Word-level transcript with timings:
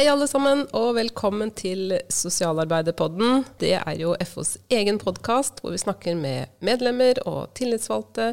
Hei 0.00 0.06
alle 0.08 0.24
sammen, 0.24 0.62
og 0.72 0.94
velkommen 0.96 1.50
til 1.52 1.90
Sosialarbeiderpodden. 2.08 3.42
Det 3.60 3.74
er 3.76 3.98
jo 4.00 4.14
FOs 4.24 4.54
egen 4.72 4.96
podkast 4.96 5.58
hvor 5.60 5.74
vi 5.74 5.80
snakker 5.82 6.14
med 6.16 6.54
medlemmer 6.64 7.18
og 7.28 7.50
tillitsvalgte 7.58 8.30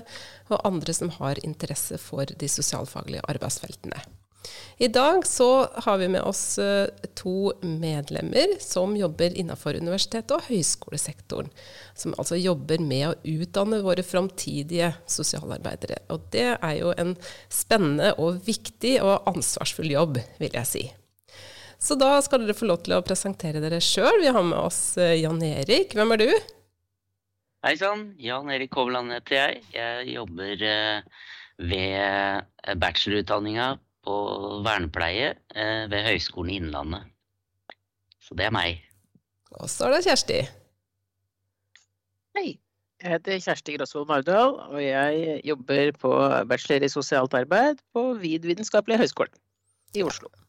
og 0.48 0.62
andre 0.70 0.94
som 0.96 1.10
har 1.18 1.42
interesse 1.44 1.98
for 2.00 2.24
de 2.24 2.48
sosialfaglige 2.48 3.26
arbeidsfeltene. 3.28 4.00
I 4.80 4.88
dag 4.96 5.28
så 5.28 5.68
har 5.84 6.00
vi 6.00 6.08
med 6.14 6.24
oss 6.24 6.56
eh, 6.64 6.88
to 7.20 7.52
medlemmer 7.60 8.54
som 8.64 8.96
jobber 8.96 9.36
innenfor 9.36 9.76
universitet- 9.76 10.32
og 10.32 10.48
høyskolesektoren. 10.48 11.52
Som 12.00 12.16
altså 12.16 12.40
jobber 12.40 12.80
med 12.80 13.10
å 13.10 13.42
utdanne 13.42 13.82
våre 13.84 14.08
framtidige 14.08 14.94
sosialarbeidere. 15.04 16.00
Og 16.16 16.32
det 16.32 16.48
er 16.54 16.80
jo 16.80 16.96
en 16.96 17.12
spennende 17.52 18.14
og 18.16 18.40
viktig 18.48 19.02
og 19.02 19.28
ansvarsfull 19.36 19.92
jobb, 19.98 20.22
vil 20.40 20.58
jeg 20.62 20.72
si. 20.72 20.86
Så 21.80 21.96
da 21.96 22.16
skal 22.26 22.44
dere 22.44 22.58
få 22.58 22.68
lov 22.68 22.82
til 22.86 22.96
å 22.98 23.04
presentere 23.06 23.62
dere 23.62 23.80
sjøl. 23.84 24.22
Vi 24.24 24.32
har 24.34 24.46
med 24.46 24.58
oss 24.58 24.98
eh, 24.98 25.20
Jan 25.22 25.42
Erik. 25.46 25.94
Hvem 25.98 26.16
er 26.16 26.24
du? 26.24 26.30
Hei 27.66 27.76
sann. 27.78 28.10
Jan 28.22 28.50
Erik 28.54 28.74
Hovland 28.78 29.14
heter 29.14 29.38
jeg. 29.38 29.62
Jeg 29.76 30.08
jobber 30.16 30.64
eh, 30.66 31.26
ved 31.62 31.98
eh, 32.02 32.78
bachelorutdanninga 32.82 33.76
på 34.08 34.18
vernepleie 34.64 35.34
ved 35.92 36.06
Høgskolen 36.06 36.54
i 36.54 36.60
Innlandet. 36.62 37.10
Så 38.24 38.38
det 38.40 38.46
er 38.48 38.54
meg. 38.56 38.80
Og 39.60 39.68
så 39.72 39.90
er 39.90 39.98
det 39.98 40.06
Kjersti. 40.06 40.38
Hei. 42.38 42.48
Jeg 43.04 43.14
heter 43.14 43.44
Kjersti 43.44 43.76
Grosvold 43.76 44.08
Mardal, 44.10 44.56
og 44.72 44.80
jeg 44.82 45.42
jobber 45.46 45.92
på 46.02 46.14
bachelor 46.50 46.88
i 46.88 46.90
sosialt 46.90 47.36
arbeid 47.38 47.84
på 47.94 48.08
VID 48.24 48.48
vitenskapelige 48.50 49.04
høgskole 49.04 49.36
i 49.94 50.08
Oslo. 50.08 50.32
Ja, 50.32 50.47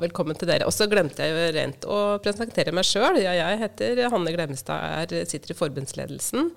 velkommen 0.00 0.36
til 0.36 0.50
dere. 0.50 0.66
Og 0.68 0.74
så 0.74 0.88
glemte 0.90 1.24
jeg 1.24 1.32
jo 1.32 1.48
rent 1.56 1.86
å 1.88 1.98
presentere 2.22 2.74
meg 2.76 2.86
sjøl. 2.88 3.20
Ja, 3.22 3.32
jeg 3.36 3.60
heter 3.62 4.02
Hanne 4.12 4.34
Glemmestad, 4.34 5.08
er, 5.08 5.28
sitter 5.28 5.54
i 5.54 5.56
forbundsledelsen, 5.56 6.50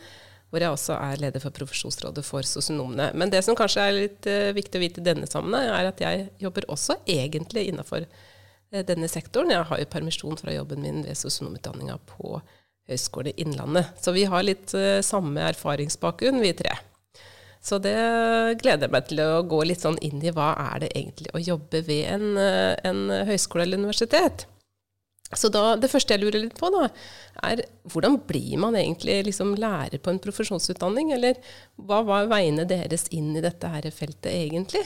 hvor 0.51 0.63
jeg 0.63 0.75
også 0.75 0.97
er 0.99 1.21
leder 1.23 1.41
for 1.41 1.55
Profesjonsrådet 1.55 2.25
for 2.27 2.45
sosionomene. 2.45 3.11
Men 3.17 3.31
det 3.33 3.41
som 3.45 3.57
kanskje 3.57 3.87
er 3.87 3.97
litt 3.97 4.29
uh, 4.29 4.51
viktig 4.55 4.79
å 4.79 4.83
vite 4.83 5.01
i 5.01 5.07
denne 5.07 5.29
sammenheng, 5.29 5.71
er 5.71 5.89
at 5.89 6.03
jeg 6.03 6.27
jobber 6.43 6.67
også 6.73 6.99
egentlig 7.09 7.69
innafor 7.71 8.05
uh, 8.05 8.83
denne 8.85 9.09
sektoren. 9.09 9.55
Jeg 9.55 9.69
har 9.71 9.81
jo 9.81 9.91
permisjon 9.95 10.39
fra 10.39 10.53
jobben 10.53 10.83
min 10.83 11.01
ved 11.07 11.17
sosionomutdanninga 11.17 11.97
på 12.11 12.37
Høgskolen 12.91 13.39
Innlandet. 13.39 13.95
Så 14.03 14.13
vi 14.13 14.27
har 14.29 14.45
litt 14.45 14.75
uh, 14.77 14.99
samme 15.05 15.47
erfaringsbakgrunn, 15.53 16.43
vi 16.43 16.53
tre. 16.59 16.75
Så 17.63 17.79
det 17.79 17.95
gleder 18.59 18.89
jeg 18.89 18.91
meg 18.91 19.05
til 19.07 19.21
å 19.23 19.43
gå 19.47 19.61
litt 19.63 19.83
sånn 19.83 19.99
inn 20.03 20.19
i 20.19 20.33
hva 20.35 20.51
er 20.73 20.83
det 20.83 20.89
egentlig 20.97 21.31
å 21.31 21.43
jobbe 21.43 21.79
ved 21.87 22.09
en, 22.11 22.25
eh, 22.37 22.73
en 22.83 23.05
høyskole 23.29 23.63
eller 23.63 23.79
universitet. 23.79 24.47
Så 25.33 25.49
da, 25.49 25.75
det 25.79 25.89
første 25.89 26.13
jeg 26.13 26.21
lurer 26.21 26.43
litt 26.43 26.57
på, 26.59 26.69
da, 26.73 26.87
er 27.47 27.63
hvordan 27.89 28.19
blir 28.27 28.59
man 28.61 28.75
egentlig 28.77 29.21
liksom 29.29 29.55
lærer 29.57 30.01
på 30.03 30.11
en 30.11 30.21
profesjonsutdanning? 30.21 31.13
Eller 31.15 31.39
hva 31.75 32.03
var 32.05 32.29
veiene 32.31 32.67
deres 32.69 33.07
inn 33.15 33.31
i 33.37 33.43
dette 33.43 33.71
her 33.71 33.87
feltet 33.95 34.29
egentlig? 34.33 34.83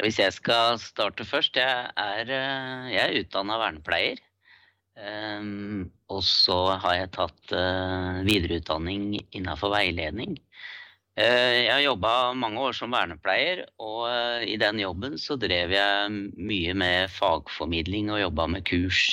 Hvis 0.00 0.20
jeg 0.20 0.32
skal 0.36 0.76
starte 0.80 1.24
først. 1.24 1.56
Jeg 1.56 1.90
er, 1.96 2.30
eh, 2.30 2.88
jeg 2.92 3.02
er 3.02 3.20
utdanna 3.22 3.58
vernepleier. 3.60 4.20
Um, 4.96 5.90
og 6.08 6.22
så 6.24 6.56
har 6.80 6.94
jeg 6.96 7.12
tatt 7.12 7.52
uh, 7.52 8.22
videreutdanning 8.24 9.10
innenfor 9.36 9.74
veiledning. 9.74 10.38
Uh, 11.16 11.52
jeg 11.66 11.72
har 11.72 11.82
jobba 11.84 12.12
mange 12.36 12.62
år 12.64 12.76
som 12.76 12.94
vernepleier, 12.96 13.66
og 13.76 14.06
uh, 14.08 14.40
i 14.40 14.56
den 14.60 14.80
jobben 14.80 15.18
så 15.20 15.36
drev 15.40 15.74
jeg 15.76 16.14
mye 16.40 16.76
med 16.80 17.12
fagformidling 17.12 18.08
og 18.14 18.22
jobba 18.24 18.48
med 18.56 18.66
kurs. 18.68 19.04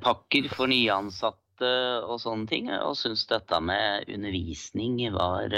pakker 0.00 0.46
for 0.48 0.66
nyansatte 0.66 1.72
og 2.08 2.16
sånne 2.22 2.48
ting. 2.48 2.70
Og 2.72 2.96
syntes 2.96 3.26
dette 3.28 3.58
med 3.60 4.08
undervisning 4.08 5.02
var 5.12 5.52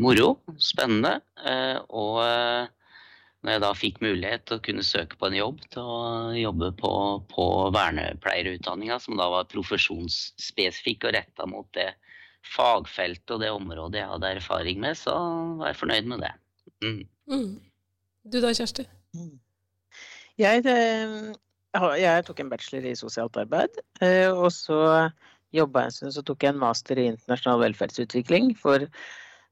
moro, 0.00 0.30
spennende. 0.56 1.20
og 1.92 2.24
når 3.40 3.54
jeg 3.54 3.62
da 3.64 3.70
fikk 3.76 4.00
mulighet 4.04 4.44
til 4.48 4.58
å 4.58 4.62
kunne 4.64 4.84
søke 4.84 5.16
på 5.20 5.30
en 5.30 5.36
jobb, 5.38 5.60
til 5.72 5.86
å 5.88 6.00
jobbe 6.36 6.70
på, 6.80 6.92
på 7.32 7.46
vernepleierutdanninga, 7.72 8.98
som 9.00 9.16
da 9.20 9.30
var 9.32 9.48
profesjonsspesifikk 9.52 11.08
og 11.08 11.16
retta 11.16 11.48
mot 11.48 11.68
det 11.76 11.88
fagfeltet 12.44 13.32
og 13.36 13.42
det 13.42 13.52
området 13.52 14.00
jeg 14.02 14.10
hadde 14.12 14.32
erfaring 14.36 14.80
med, 14.84 14.98
så 14.98 15.14
var 15.60 15.72
jeg 15.72 15.80
fornøyd 15.80 16.10
med 16.12 16.24
det. 16.26 16.32
Mm. 16.84 17.00
Mm. 17.32 17.54
Du 18.28 18.40
da, 18.44 18.52
Kjersti? 18.56 18.84
Mm. 19.16 19.38
Jeg, 20.40 20.64
eh, 20.68 21.16
jeg, 22.00 22.26
tok 22.28 22.44
en 22.44 22.52
bachelor 22.52 22.88
i 22.90 22.96
sosialt 22.98 23.40
arbeid, 23.40 23.80
eh, 24.04 24.28
og 24.28 24.50
så 24.52 25.08
jobba 25.56 25.86
en 25.86 25.94
stund, 25.94 26.14
så 26.14 26.24
tok 26.24 26.44
jeg 26.44 26.54
en 26.54 26.62
master 26.62 27.00
i 27.00 27.08
internasjonal 27.10 27.64
velferdsutvikling 27.64 28.52
for 28.60 28.86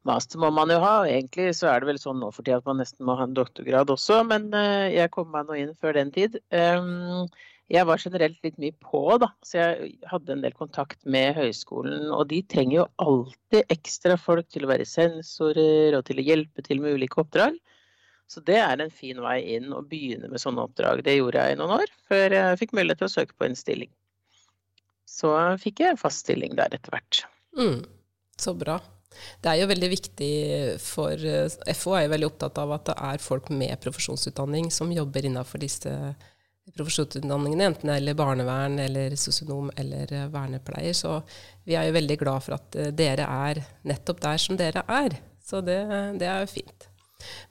Master 0.06 0.41
må 0.41 0.50
man 0.54 0.70
jo 0.72 0.78
ha, 0.82 0.94
og 1.03 1.10
egentlig 1.10 1.50
så 1.59 1.72
er 1.72 1.82
det 1.82 1.91
vel 1.91 2.00
sånn 2.00 2.20
nå 2.22 2.31
for 2.32 2.47
tida 2.47 2.60
at 2.60 2.69
man 2.69 2.78
nesten 2.81 3.04
må 3.04 3.16
ha 3.19 3.26
en 3.26 3.36
doktorgrad 3.36 3.91
også, 3.92 4.22
men 4.28 4.48
eh, 4.56 4.94
jeg 4.94 5.12
kom 5.14 5.31
meg 5.34 5.48
nå 5.48 5.59
inn 5.59 5.75
før 5.76 5.98
den 5.98 6.12
tid. 6.14 6.38
Ehm, 6.54 7.26
jeg 7.69 7.84
var 7.84 8.00
generelt 8.00 8.38
litt 8.47 8.56
mye 8.62 8.72
på, 8.81 9.03
da, 9.20 9.28
så 9.44 9.59
jeg 9.59 9.91
hadde 10.09 10.32
en 10.32 10.44
del 10.44 10.54
kontakt 10.56 11.03
med 11.04 11.36
høyskolen. 11.36 12.06
Og 12.14 12.31
de 12.31 12.41
trenger 12.48 12.78
jo 12.78 12.86
alltid 13.04 13.75
ekstra 13.75 14.16
folk 14.20 14.48
til 14.54 14.64
å 14.64 14.70
være 14.70 14.88
sensorer 14.88 15.98
og 15.98 16.06
til 16.09 16.22
å 16.22 16.25
hjelpe 16.30 16.65
til 16.65 16.80
med 16.80 16.97
ulike 16.97 17.20
oppdrag. 17.20 17.59
Så 18.28 18.41
det 18.44 18.56
er 18.60 18.80
en 18.80 18.92
fin 18.92 19.20
vei 19.25 19.38
inn 19.56 19.72
å 19.72 19.82
begynne 19.84 20.28
med 20.32 20.41
sånne 20.41 20.65
oppdrag. 20.65 21.04
Det 21.04 21.19
gjorde 21.19 21.44
jeg 21.44 21.56
i 21.56 21.60
noen 21.60 21.78
år, 21.82 21.92
før 22.09 22.36
jeg 22.36 22.60
fikk 22.60 22.75
mulighet 22.76 23.03
til 23.03 23.09
å 23.09 23.15
søke 23.19 23.36
på 23.36 23.48
en 23.48 23.56
stilling. 23.56 23.92
Så 25.09 25.32
fikk 25.60 25.84
jeg 25.84 26.00
fast 26.00 26.25
stilling 26.25 26.56
der 26.56 26.72
etter 26.76 26.92
hvert. 26.92 27.25
Mm, 27.56 27.82
så 28.41 28.56
bra. 28.56 28.78
Det 29.42 29.50
er 29.50 29.60
jo 29.60 29.69
veldig 29.70 29.91
viktig 29.92 30.32
for 30.82 31.26
eh, 31.26 31.74
FO 31.76 31.94
er 31.96 32.06
jo 32.06 32.14
veldig 32.14 32.28
opptatt 32.28 32.58
av 32.62 32.74
at 32.76 32.91
det 32.91 32.96
er 33.10 33.22
folk 33.22 33.52
med 33.54 33.78
profesjonsutdanning 33.82 34.72
som 34.74 34.92
jobber 34.94 35.28
innenfor 35.28 35.62
disse 35.62 35.92
profesjonsutdanningene, 36.74 37.70
enten 37.70 37.88
det 37.88 37.97
gjelder 37.97 38.18
barnevern 38.18 38.76
eller 38.82 39.16
sosionom 39.18 39.72
eller 39.80 40.12
eh, 40.12 40.28
vernepleier. 40.34 40.97
Så 40.97 41.20
vi 41.66 41.78
er 41.78 41.88
jo 41.88 41.97
veldig 41.97 42.18
glad 42.20 42.44
for 42.44 42.58
at 42.58 42.78
eh, 42.78 42.92
dere 42.94 43.30
er 43.48 43.62
nettopp 43.88 44.22
der 44.26 44.44
som 44.44 44.60
dere 44.60 44.84
er. 44.98 45.18
Så 45.48 45.62
det, 45.64 45.80
det 46.20 46.28
er 46.28 46.44
jo 46.44 46.52
fint. 46.58 46.88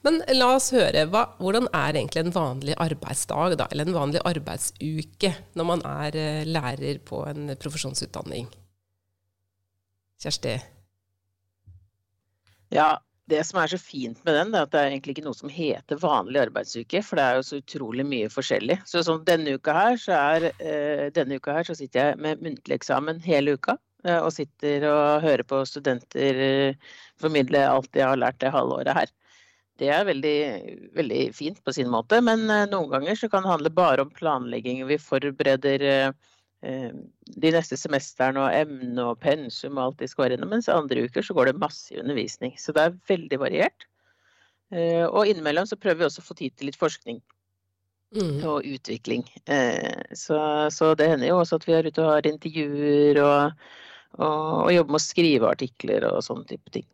Men 0.06 0.22
la 0.32 0.52
oss 0.54 0.70
høre, 0.72 1.02
hva, 1.12 1.26
hvordan 1.42 1.66
er 1.76 1.98
egentlig 1.98 2.22
en 2.22 2.32
vanlig 2.32 2.78
arbeidsdag, 2.80 3.58
da, 3.60 3.66
eller 3.74 3.90
en 3.90 3.98
vanlig 3.98 4.22
arbeidsuke, 4.24 5.34
når 5.58 5.68
man 5.74 5.84
er 5.84 6.16
lærer 6.48 7.02
på 7.04 7.20
en 7.28 7.52
profesjonsutdanning? 7.60 8.48
Kjersti? 10.22 10.56
Ja, 12.74 12.98
det 13.28 13.42
som 13.44 13.60
er 13.60 13.70
så 13.72 13.78
fint 13.80 14.20
med 14.24 14.36
den, 14.36 14.54
er 14.54 14.64
at 14.64 14.72
det 14.72 14.80
er 14.80 14.92
egentlig 14.92 15.16
ikke 15.16 15.26
noe 15.26 15.36
som 15.36 15.52
heter 15.52 16.00
vanlig 16.00 16.40
arbeidsuke, 16.46 17.02
for 17.04 17.20
det 17.20 17.26
er 17.26 17.36
jo 17.38 17.44
så 17.48 17.60
utrolig 17.60 18.06
mye 18.08 18.30
forskjellig. 18.32 18.78
Så 18.88 19.02
sånn, 19.04 19.24
denne 19.28 19.58
uka 19.58 19.74
her 19.76 20.00
så 20.00 20.16
er, 20.16 20.48
eh, 20.56 21.04
denne 21.16 21.36
uka 21.36 21.58
her 21.58 21.68
så 21.68 21.76
sitter 21.76 22.00
jeg 22.00 22.22
med 22.24 22.42
muntlig 22.44 22.78
eksamen 22.78 23.20
hele 23.24 23.58
uka. 23.58 23.76
Eh, 24.06 24.20
og 24.22 24.30
sitter 24.32 24.86
og 24.86 25.24
hører 25.24 25.42
på 25.42 25.60
studenter 25.66 26.42
eh, 26.44 26.92
formidle 27.20 27.64
alt 27.66 27.90
de 27.92 28.04
har 28.06 28.16
lært 28.16 28.38
det 28.40 28.54
halvåret 28.54 28.94
her. 28.94 29.12
Det 29.78 29.90
er 29.94 30.06
veldig, 30.08 30.38
veldig 30.96 31.20
fint 31.34 31.60
på 31.62 31.74
sin 31.74 31.90
måte, 31.90 32.18
men 32.24 32.48
noen 32.48 32.88
ganger 32.90 33.14
så 33.14 33.28
kan 33.30 33.44
det 33.44 33.52
handle 33.52 33.70
bare 33.70 34.02
om 34.02 34.10
planlegging. 34.10 34.80
Vi 34.88 34.96
forbereder 34.98 35.84
Eh, 35.86 36.10
de 36.60 37.50
neste 37.54 37.76
semestrene 37.78 38.40
og 38.42 38.54
emne 38.56 39.04
og 39.12 39.20
pensum 39.22 39.76
og 39.76 39.84
alt 39.84 40.00
de 40.00 40.08
skal 40.10 40.24
være 40.24 40.34
gjennom. 40.34 40.50
Mens 40.56 40.70
andre 40.72 41.04
uker 41.06 41.22
så 41.22 41.36
går 41.36 41.50
det 41.50 41.60
masse 41.62 41.94
undervisning. 41.94 42.56
Så 42.58 42.74
det 42.74 42.82
er 42.82 42.96
veldig 43.10 43.38
variert. 43.44 43.86
Eh, 44.74 45.04
og 45.06 45.28
innimellom 45.28 45.68
så 45.68 45.78
prøver 45.80 46.02
vi 46.02 46.08
også 46.08 46.22
å 46.22 46.28
få 46.28 46.36
tid 46.38 46.56
til 46.56 46.68
litt 46.68 46.80
forskning. 46.80 47.20
Mm. 48.16 48.40
Og 48.48 48.66
utvikling. 48.66 49.24
Eh, 49.46 50.14
så, 50.16 50.40
så, 50.72 50.92
det 50.96 51.10
hender 51.12 51.30
jo 51.30 51.40
også 51.42 51.60
at 51.60 51.68
vi 51.68 51.76
er 51.76 51.88
ute 51.88 52.04
og 52.04 52.14
har 52.14 52.28
intervjuer 52.28 53.20
og, 53.22 53.66
og, 54.18 54.36
og 54.64 54.70
jobber 54.72 54.96
med 54.96 55.00
å 55.00 55.04
skrive 55.04 55.50
artikler 55.52 56.08
og 56.08 56.22
sånne 56.24 56.48
type 56.48 56.72
ting. 56.74 56.86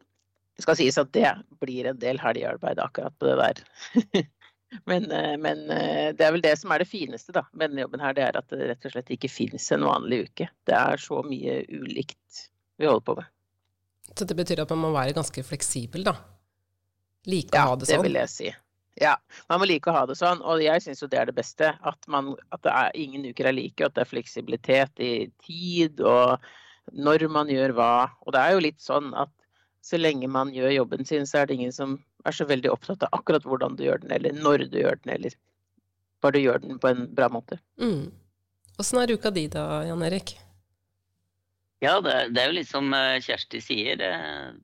Det 0.54 0.62
skal 0.66 0.78
sies 0.78 0.98
at 1.00 1.10
det 1.14 1.30
blir 1.62 1.88
en 1.90 1.98
del 2.02 2.20
helgearbeid 2.22 2.82
akkurat 2.82 3.14
på 3.18 3.30
det 3.30 3.38
der. 3.40 4.26
Men, 4.84 5.06
eh, 5.10 5.36
men, 5.40 5.64
eh, 5.70 6.10
det 6.16 6.26
er 6.26 6.34
vel 6.34 6.44
det 6.44 6.56
som 6.60 6.72
er 6.74 6.82
det 6.82 6.90
fineste 6.90 7.34
da, 7.36 7.44
med 7.52 7.70
denne 7.70 7.84
jobben 7.84 8.02
her, 8.02 8.16
det 8.16 8.26
er 8.26 8.40
at 8.40 8.50
det 8.50 8.70
rett 8.72 8.88
og 8.88 8.94
slett 8.96 9.14
ikke 9.14 9.30
finnes 9.32 9.68
en 9.74 9.86
vanlig 9.86 10.24
uke. 10.28 10.48
Det 10.66 10.76
er 10.78 11.00
så 11.02 11.22
mye 11.26 11.60
ulikt 11.70 12.44
vi 12.80 12.88
holder 12.90 13.06
på 13.06 13.16
med. 13.20 13.30
Så 14.14 14.26
det 14.28 14.36
betyr 14.36 14.64
at 14.64 14.74
man 14.74 14.82
må 14.84 14.92
være 14.94 15.16
ganske 15.16 15.46
fleksibel, 15.46 16.04
da? 16.06 16.16
Like 17.30 17.56
å 17.56 17.70
ha 17.70 17.78
det 17.78 17.88
sånn? 17.88 17.96
Ja, 17.96 18.02
det 18.02 18.08
vil 18.08 18.20
jeg 18.20 18.32
si. 18.32 18.50
Ja, 19.00 19.14
man 19.50 19.58
må 19.58 19.66
like 19.66 19.90
å 19.90 19.94
ha 19.96 20.04
det 20.06 20.14
sånn, 20.18 20.42
og 20.46 20.62
jeg 20.62 20.82
syns 20.84 21.00
jo 21.02 21.08
det 21.10 21.18
er 21.18 21.30
det 21.30 21.36
beste. 21.38 21.72
At, 21.82 21.98
man, 22.10 22.34
at 22.54 22.62
det 22.66 22.74
er, 22.74 22.92
ingen 23.06 23.24
uker 23.26 23.48
er 23.50 23.56
like, 23.56 23.80
og 23.80 23.90
at 23.90 23.96
det 23.96 24.04
er 24.04 24.12
fleksibilitet 24.12 25.02
i 25.02 25.14
tid 25.42 26.02
og 26.04 26.44
når 26.92 27.26
man 27.32 27.50
gjør 27.50 27.74
hva. 27.78 27.94
Og 28.22 28.36
det 28.36 28.42
er 28.42 28.54
jo 28.54 28.64
litt 28.66 28.82
sånn 28.82 29.10
at 29.18 29.32
så 29.84 29.98
lenge 29.98 30.28
man 30.30 30.52
gjør 30.54 30.76
jobben 30.78 31.04
sin, 31.08 31.26
så 31.28 31.42
er 31.42 31.48
det 31.48 31.58
ingen 31.58 31.74
som 31.74 31.98
er 32.24 32.36
så 32.36 32.46
veldig 32.48 32.70
opptatt 32.72 33.04
av 33.06 33.18
akkurat 33.18 33.44
hvordan 33.46 33.76
du 33.78 33.84
gjør 33.86 34.02
den, 34.04 34.14
eller 34.16 34.36
når 34.36 34.66
du 34.72 34.78
gjør 34.80 35.00
den, 35.02 35.14
eller 35.16 35.36
bare 36.24 36.38
du 36.38 36.44
gjør 36.44 36.62
den 36.62 36.80
på 36.80 36.90
en 36.90 37.04
bra 37.14 37.28
måte. 37.32 37.60
Mm. 37.80 38.08
Åssen 38.80 39.00
er 39.02 39.12
uka 39.14 39.30
di 39.34 39.46
da, 39.52 39.84
Jan 39.86 40.02
Erik? 40.06 40.36
Ja, 41.84 41.98
det, 42.00 42.14
det, 42.32 42.40
er 42.40 42.48
jo 42.48 42.56
litt 42.56 42.70
som 42.70 42.88
eh, 42.96 43.20
Kjersti 43.22 43.60
sier, 43.60 43.98
det, 44.00 44.10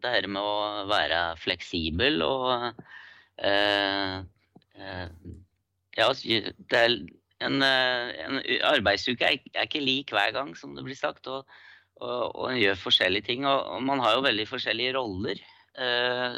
det 0.00 0.12
her 0.14 0.28
med 0.30 0.40
å 0.40 0.86
være 0.88 1.20
fleksibel 1.42 2.22
og 2.24 2.70
eh, 3.44 4.20
eh, 4.80 5.06
Ja, 5.98 6.06
det 6.14 6.80
er 6.80 6.94
en, 7.44 7.60
eh, 7.64 8.12
en 8.24 8.40
arbeidsuke 8.70 9.26
er, 9.26 9.40
er, 9.52 9.66
ikke 9.66 9.82
lik 9.84 10.14
hver 10.14 10.32
gang, 10.36 10.54
som 10.56 10.72
det 10.76 10.84
blir 10.86 10.98
sagt. 10.98 11.28
Og, 11.28 11.44
og, 12.00 12.20
og 12.30 12.46
en 12.50 12.60
gjør 12.60 12.80
forskjellige 12.86 13.28
ting. 13.28 13.46
Og, 13.48 13.58
og, 13.74 13.82
man 13.84 14.02
har 14.04 14.16
jo 14.16 14.26
veldig 14.26 14.46
forskjellige 14.48 14.96
roller 14.96 15.42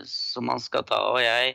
som 0.06 0.46
man 0.46 0.60
skal 0.60 0.84
ta. 0.86 0.98
Og 1.12 1.22
jeg 1.24 1.54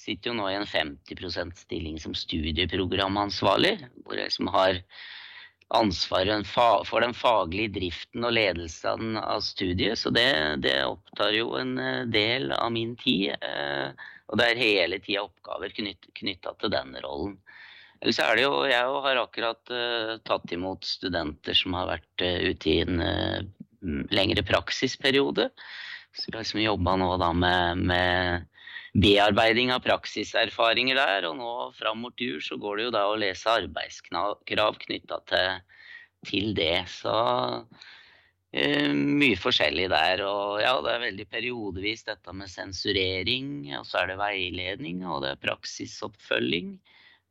sitter 0.00 0.30
jo 0.30 0.36
nå 0.38 0.48
i 0.50 0.58
en 0.58 0.68
50% 0.68 1.64
stilling 1.64 1.98
som 2.00 2.14
studieprogramansvarlig, 2.16 3.74
hvor 4.04 4.20
jeg 4.20 4.32
som 4.34 4.50
har 4.54 4.80
ansvaret 5.70 6.48
for 6.50 7.04
den 7.04 7.14
faglige 7.14 7.70
driften 7.76 8.26
og 8.26 8.34
ledelsen 8.34 9.18
av 9.20 9.42
studiet. 9.46 10.00
Så 10.00 10.10
det, 10.14 10.26
det 10.64 10.80
opptar 10.86 11.34
jo 11.36 11.54
en 11.60 11.76
eh, 11.78 12.08
del 12.10 12.50
av 12.56 12.72
min 12.74 12.96
tid. 12.98 13.36
Eh, 13.38 14.08
og 14.30 14.40
det 14.40 14.48
er 14.48 14.62
hele 14.62 14.98
tida 15.02 15.24
oppgaver 15.26 15.74
knytta 15.74 16.56
til 16.58 16.74
den 16.74 16.96
rollen. 17.04 17.38
Ellers 18.00 18.18
er 18.24 18.38
det 18.38 18.44
jo 18.46 18.64
Jeg 18.64 18.92
har 19.04 19.18
akkurat 19.20 19.72
tatt 20.24 20.52
imot 20.54 20.86
studenter 20.88 21.56
som 21.58 21.74
har 21.76 21.90
vært 21.90 22.22
ute 22.22 22.70
i 22.70 22.78
en 22.80 23.02
lengre 24.14 24.44
praksisperiode. 24.46 25.50
Så 26.16 26.32
liksom 26.34 26.62
jobba 26.62 26.96
nå 26.98 27.10
da 27.20 27.30
med, 27.36 27.84
med, 27.90 28.46
bearbeiding 28.94 29.70
av 29.74 29.84
praksiserfaringer 29.84 30.98
der. 30.98 31.28
Og 31.30 31.38
nå 31.38 31.52
fram 31.78 32.02
mot 32.06 32.20
jul 32.20 32.40
så 32.42 32.58
går 32.60 32.76
det 32.76 32.88
jo 32.88 32.96
da 32.96 33.06
å 33.08 33.16
lese 33.20 33.56
arbeidskrav 33.62 34.80
knytta 34.84 35.20
til, 35.30 35.64
til, 36.26 36.52
det. 36.58 36.84
Så 36.90 37.14
mye 38.50 39.38
forskjellig 39.38 39.88
der. 39.92 40.24
Og 40.26 40.60
ja, 40.64 40.74
det 40.82 40.94
er 40.94 41.04
veldig 41.06 41.28
periodevis 41.30 42.06
dette 42.08 42.34
med 42.34 42.50
sensurering. 42.50 43.70
Og 43.78 43.86
så 43.86 44.02
er 44.02 44.12
det 44.12 44.22
veiledning, 44.22 45.04
og 45.06 45.22
det 45.24 45.34
er 45.36 45.44
praksisoppfølging. 45.46 46.78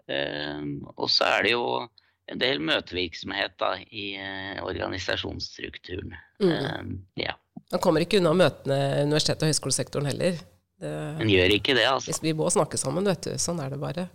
Eh, 0.10 0.70
og 0.96 1.10
så 1.12 1.28
er 1.36 1.46
det 1.46 1.58
jo 1.58 1.66
en 2.30 2.42
del 2.42 2.62
møtevirksomhet 2.62 3.56
da, 3.62 3.76
i 3.90 4.14
eh, 4.22 4.58
organisasjonsstrukturen. 4.64 6.16
Mm. 6.42 6.52
Ehm, 6.54 6.96
ja. 7.20 7.36
Man 7.70 7.84
kommer 7.84 8.06
ikke 8.06 8.18
unna 8.22 8.34
møtene 8.34 8.80
i 8.98 9.04
universitet- 9.06 9.44
og 9.44 9.52
høyskolesektoren 9.52 10.10
heller. 10.10 10.40
Men 10.80 11.28
gjør 11.30 11.52
ikke 11.58 11.76
det, 11.76 11.84
altså. 11.86 12.16
Vi 12.24 12.32
må 12.34 12.48
snakke 12.50 12.80
sammen, 12.80 13.06
vet 13.06 13.28
du. 13.28 13.34
Sånn 13.42 13.60
er 13.62 13.74
det 13.74 13.82
bare. 13.82 14.08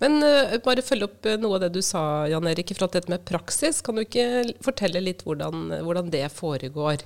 Men 0.00 0.22
uh, 0.22 0.54
bare 0.64 0.84
følge 0.84 1.08
opp 1.08 1.26
noe 1.42 1.58
av 1.58 1.66
det 1.66 1.72
du 1.76 1.80
sa, 1.84 2.02
Jan 2.30 2.48
Erik, 2.48 2.70
i 2.70 2.76
forhold 2.76 2.94
til 2.94 3.02
dette 3.02 3.12
med 3.12 3.24
praksis. 3.28 3.82
Kan 3.84 3.98
du 3.98 4.04
ikke 4.04 4.54
fortelle 4.64 5.02
litt 5.04 5.24
hvordan, 5.26 5.68
hvordan 5.84 6.12
det 6.14 6.24
foregår? 6.32 7.04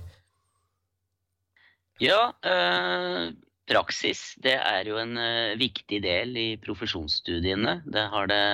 Ja, 2.03 2.33
uh, 2.47 3.33
Praksis 3.71 4.33
det 4.43 4.57
er 4.59 4.89
jo 4.91 4.97
en 4.99 5.15
uh, 5.19 5.59
viktig 5.59 6.01
del 6.03 6.37
i 6.39 6.49
profesjonsstudiene. 6.63 7.81
Det 7.87 8.07
har 8.15 8.31
det 8.31 8.45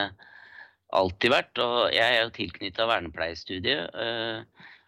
alltid 0.96 1.32
vært. 1.32 1.60
Og 1.64 1.78
jeg 1.96 2.16
er 2.16 2.26
jo 2.26 2.34
tilknytta 2.36 2.88
vernepleiestudiet. 2.90 3.94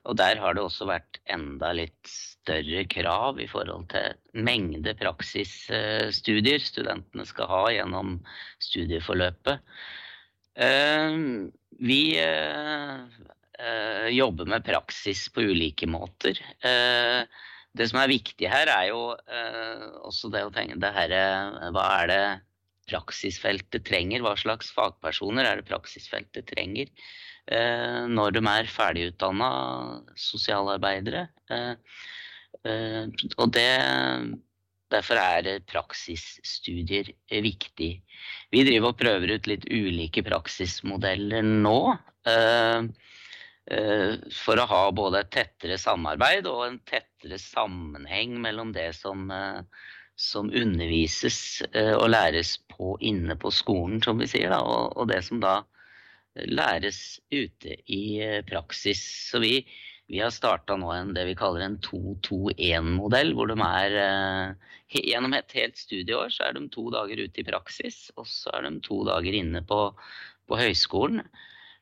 Og 0.09 0.17
der 0.17 0.41
har 0.41 0.57
det 0.57 0.65
også 0.65 0.89
vært 0.89 1.21
enda 1.31 1.73
litt 1.77 2.09
større 2.09 2.87
krav 2.89 3.41
i 3.43 3.49
forhold 3.51 3.91
til 3.93 4.15
mengde 4.47 4.95
praksisstudier 4.97 6.63
studentene 6.65 7.27
skal 7.29 7.51
ha 7.51 7.65
gjennom 7.75 8.17
studieforløpet. 8.65 9.61
Uh, 10.61 11.49
vi 11.81 12.03
jobber 14.11 14.49
med 14.49 14.65
praksis 14.65 15.27
på 15.33 15.45
ulike 15.53 15.87
måter. 15.89 16.41
Det 17.77 17.87
som 17.91 18.01
er 18.03 18.11
viktig 18.11 18.49
her, 18.51 18.71
er 18.71 18.89
jo 18.91 19.03
eh, 19.15 19.85
også 20.03 20.31
det 20.35 20.43
å 20.47 20.53
tenke 20.55 20.79
det 20.83 20.91
her, 20.97 21.15
eh, 21.15 21.69
Hva 21.75 21.87
er 22.01 22.11
det 22.11 22.23
praksisfeltet 22.91 23.87
trenger? 23.87 24.25
Hva 24.25 24.35
slags 24.39 24.73
fagpersoner 24.75 25.47
er 25.47 25.61
det 25.61 25.69
praksisfeltet 25.69 26.51
trenger 26.51 26.91
eh, 26.91 27.30
når 27.51 28.37
de 28.37 28.45
er 28.53 28.71
ferdigutdanna 28.71 29.51
sosialarbeidere? 30.19 31.27
Eh, 31.51 31.75
eh, 32.65 33.27
og 33.39 33.53
det 33.57 33.73
Derfor 34.91 35.21
er 35.23 35.61
praksisstudier 35.71 37.13
viktig. 37.31 37.91
Vi 38.51 38.63
driver 38.67 38.89
og 38.89 38.97
prøver 38.99 39.37
ut 39.37 39.45
litt 39.47 39.69
ulike 39.71 40.25
praksismodeller 40.27 41.47
nå. 41.47 41.77
Eh, 42.27 42.89
Eh, 43.71 44.17
for 44.35 44.59
å 44.59 44.67
ha 44.67 44.81
både 44.91 45.21
et 45.23 45.31
tettere 45.31 45.77
samarbeid 45.79 46.49
og 46.51 46.65
en 46.65 46.79
tettere 46.89 47.39
sammenheng 47.39 48.33
mellom 48.43 48.73
det 48.75 48.89
som, 48.99 49.29
eh, 49.31 49.61
som 50.19 50.49
undervises 50.51 51.61
eh, 51.71 51.93
og 51.95 52.09
læres 52.11 52.57
på 52.73 52.97
inne 52.99 53.37
på 53.39 53.53
skolen, 53.55 54.01
som 54.03 54.19
vi 54.19 54.27
sier, 54.31 54.51
da, 54.51 54.59
og, 54.65 55.07
det 55.13 55.21
som 55.29 55.39
da 55.45 55.61
læres 56.35 57.21
ute 57.33 57.77
i 57.91 58.03
praksis. 58.49 59.03
Så 59.31 59.41
vi, 59.43 59.65
vi 60.11 60.21
har 60.23 60.33
starta 60.35 60.77
nå 60.79 60.93
en, 60.95 61.15
det 61.17 61.27
vi 61.31 61.39
kaller 61.39 61.67
en 61.67 61.79
2-2-1-modell, 61.85 63.35
hvor 63.37 63.51
de 63.51 63.59
er 63.67 64.57
Gjennom 64.91 65.37
et 65.37 65.53
helt 65.55 65.79
studieår 65.79 66.33
så 66.35 66.49
er 66.49 66.57
de 66.57 66.65
to 66.75 66.89
dager 66.91 67.21
ute 67.23 67.39
i 67.39 67.47
praksis, 67.47 68.09
og 68.19 68.27
så 68.27 68.51
er 68.59 68.65
de 68.67 68.73
to 68.83 69.05
dager 69.07 69.37
inne 69.39 69.63
på, 69.63 69.85
på 70.51 70.59
høyskolen. 70.59 71.23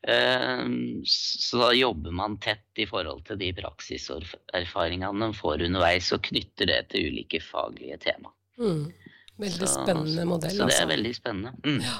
Ehm, 0.07 1.03
så 1.09 1.63
da 1.63 1.71
jobber 1.75 2.13
man 2.15 2.37
tett 2.43 2.79
i 2.79 2.87
forhold 2.87 3.25
til 3.27 3.41
de 3.41 3.49
praksiserfaringene 3.57 5.25
de 5.25 5.39
får 5.39 5.65
underveis, 5.71 6.13
og 6.15 6.23
knytter 6.29 6.71
det 6.71 6.83
til 6.93 7.09
ulike 7.09 7.41
faglige 7.43 7.99
tema. 8.05 8.35
Mm. 8.61 8.87
Veldig 9.39 9.65
så, 9.65 9.73
spennende 9.73 10.29
modell. 10.29 10.53
altså. 10.53 10.63
så 10.63 10.69
det 10.69 10.77
er 10.77 10.85
altså. 10.85 10.93
veldig 10.93 11.15
spennende. 11.17 11.55
Mm. 11.65 11.81
Ja. 11.87 11.99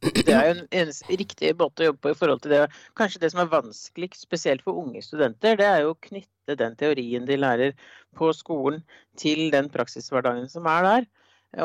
Det 0.00 0.32
er 0.32 0.46
jo 0.46 0.52
en, 0.54 0.62
en, 0.80 0.92
riktig 1.20 1.50
måte 1.60 1.84
å 1.84 1.90
jobbe 1.90 2.00
på 2.06 2.12
i 2.14 2.16
forhold 2.16 2.40
til 2.44 2.54
det. 2.54 2.60
Kanskje 2.96 3.20
det 3.20 3.32
som 3.34 3.42
er 3.42 3.50
vanskeligst, 3.52 4.24
spesielt 4.24 4.64
for 4.64 4.80
unge 4.80 5.02
studenter, 5.04 5.58
det 5.60 5.66
er 5.68 5.82
jo 5.84 5.92
å 5.92 5.98
knytte 6.08 6.56
den 6.56 6.76
teorien 6.80 7.26
de 7.28 7.36
lærer 7.36 7.74
på 8.16 8.30
skolen, 8.36 8.80
til 9.20 9.50
den 9.52 9.68
praksishverdagen 9.72 10.48
som 10.52 10.68
er 10.72 10.86
der. 10.88 11.10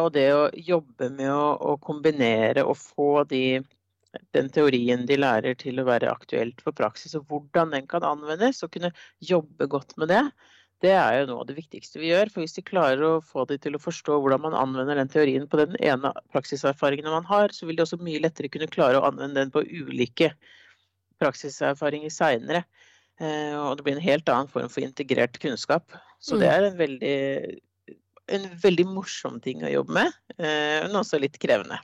Og 0.01 0.12
det 0.18 0.27
å 0.34 0.50
jobbe 0.58 1.10
med 1.13 1.32
å, 1.32 1.56
å 1.56 1.77
kombinere 1.80 2.65
og 2.65 2.75
få 2.82 3.24
de 3.30 3.46
den 4.36 4.50
teorien 4.54 5.06
de 5.08 5.18
lærer 5.20 5.58
til 5.60 5.80
å 5.80 5.88
være 5.88 6.12
aktuelt 6.12 6.62
for 6.63 6.75
praksis, 6.75 7.15
og 7.18 7.27
hvordan 7.32 7.74
den 7.75 7.88
kan 7.92 8.06
anvendes, 8.08 8.62
og 8.63 8.72
kunne 8.75 8.94
jobbe 9.24 9.68
godt 9.72 9.96
med 10.00 10.12
det, 10.13 10.24
det 10.84 10.91
er 10.91 11.22
jo 11.22 11.27
noe 11.29 11.44
av 11.44 11.48
det 11.50 11.55
viktigste 11.58 12.01
vi 12.01 12.10
gjør. 12.12 12.29
For 12.34 12.44
hvis 12.44 12.58
de 12.58 12.65
klarer 12.65 13.01
å 13.08 13.13
få 13.24 13.46
de 13.50 13.58
til 13.62 13.77
å 13.77 13.82
forstå 13.82 14.17
hvordan 14.20 14.44
man 14.44 14.58
anvender 14.58 15.00
den 15.00 15.12
teorien 15.12 15.48
på 15.50 15.60
den 15.62 15.77
ene 15.79 16.12
praksiserfaringen 16.36 17.08
man 17.08 17.27
har, 17.29 17.53
så 17.55 17.67
vil 17.67 17.79
de 17.79 17.86
også 17.86 18.01
mye 18.03 18.22
lettere 18.24 18.51
kunne 18.51 18.70
klare 18.72 19.00
å 19.00 19.08
anvende 19.08 19.39
den 19.39 19.53
på 19.53 19.63
ulike 19.63 20.34
praksiserfaringer 21.24 22.12
seinere. 22.12 22.65
Eh, 23.24 23.55
og 23.55 23.77
det 23.77 23.86
blir 23.86 23.96
en 23.96 24.03
helt 24.03 24.29
annen 24.32 24.51
form 24.51 24.67
for 24.72 24.84
integrert 24.84 25.39
kunnskap. 25.39 25.96
Så 26.20 26.39
det 26.41 26.50
mm. 26.50 26.55
er 26.55 26.67
en 26.67 26.79
veldig, 26.82 27.17
en 28.36 28.48
veldig 28.65 28.88
morsom 28.91 29.39
ting 29.44 29.63
å 29.63 29.72
jobbe 29.72 29.96
med, 29.96 30.17
eh, 30.36 30.84
men 30.84 31.00
også 31.00 31.22
litt 31.24 31.39
krevende. 31.41 31.79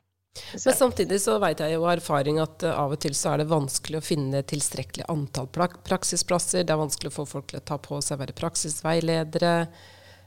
Men 0.65 0.75
samtidig 0.75 1.19
så 1.21 1.35
vet 1.43 1.59
jeg 1.59 1.75
jo 1.75 1.83
av 1.83 1.97
erfaring 1.97 2.37
at 2.39 2.63
uh, 2.63 2.75
av 2.85 2.93
og 2.95 3.01
til 3.03 3.15
så 3.17 3.33
er 3.33 3.41
det 3.41 3.51
vanskelig 3.51 3.99
å 3.99 4.05
finne 4.05 4.43
tilstrekkelig 4.47 5.09
antall 5.11 5.49
praksisplasser. 5.51 6.63
Det 6.63 6.71
er 6.71 6.79
vanskelig 6.79 7.11
å 7.11 7.17
få 7.19 7.25
folk 7.33 7.49
til 7.51 7.59
å 7.59 7.65
ta 7.67 7.77
på 7.81 7.99
seg 8.03 8.15
å 8.15 8.21
være 8.23 8.37
praksisveiledere. 8.37 9.55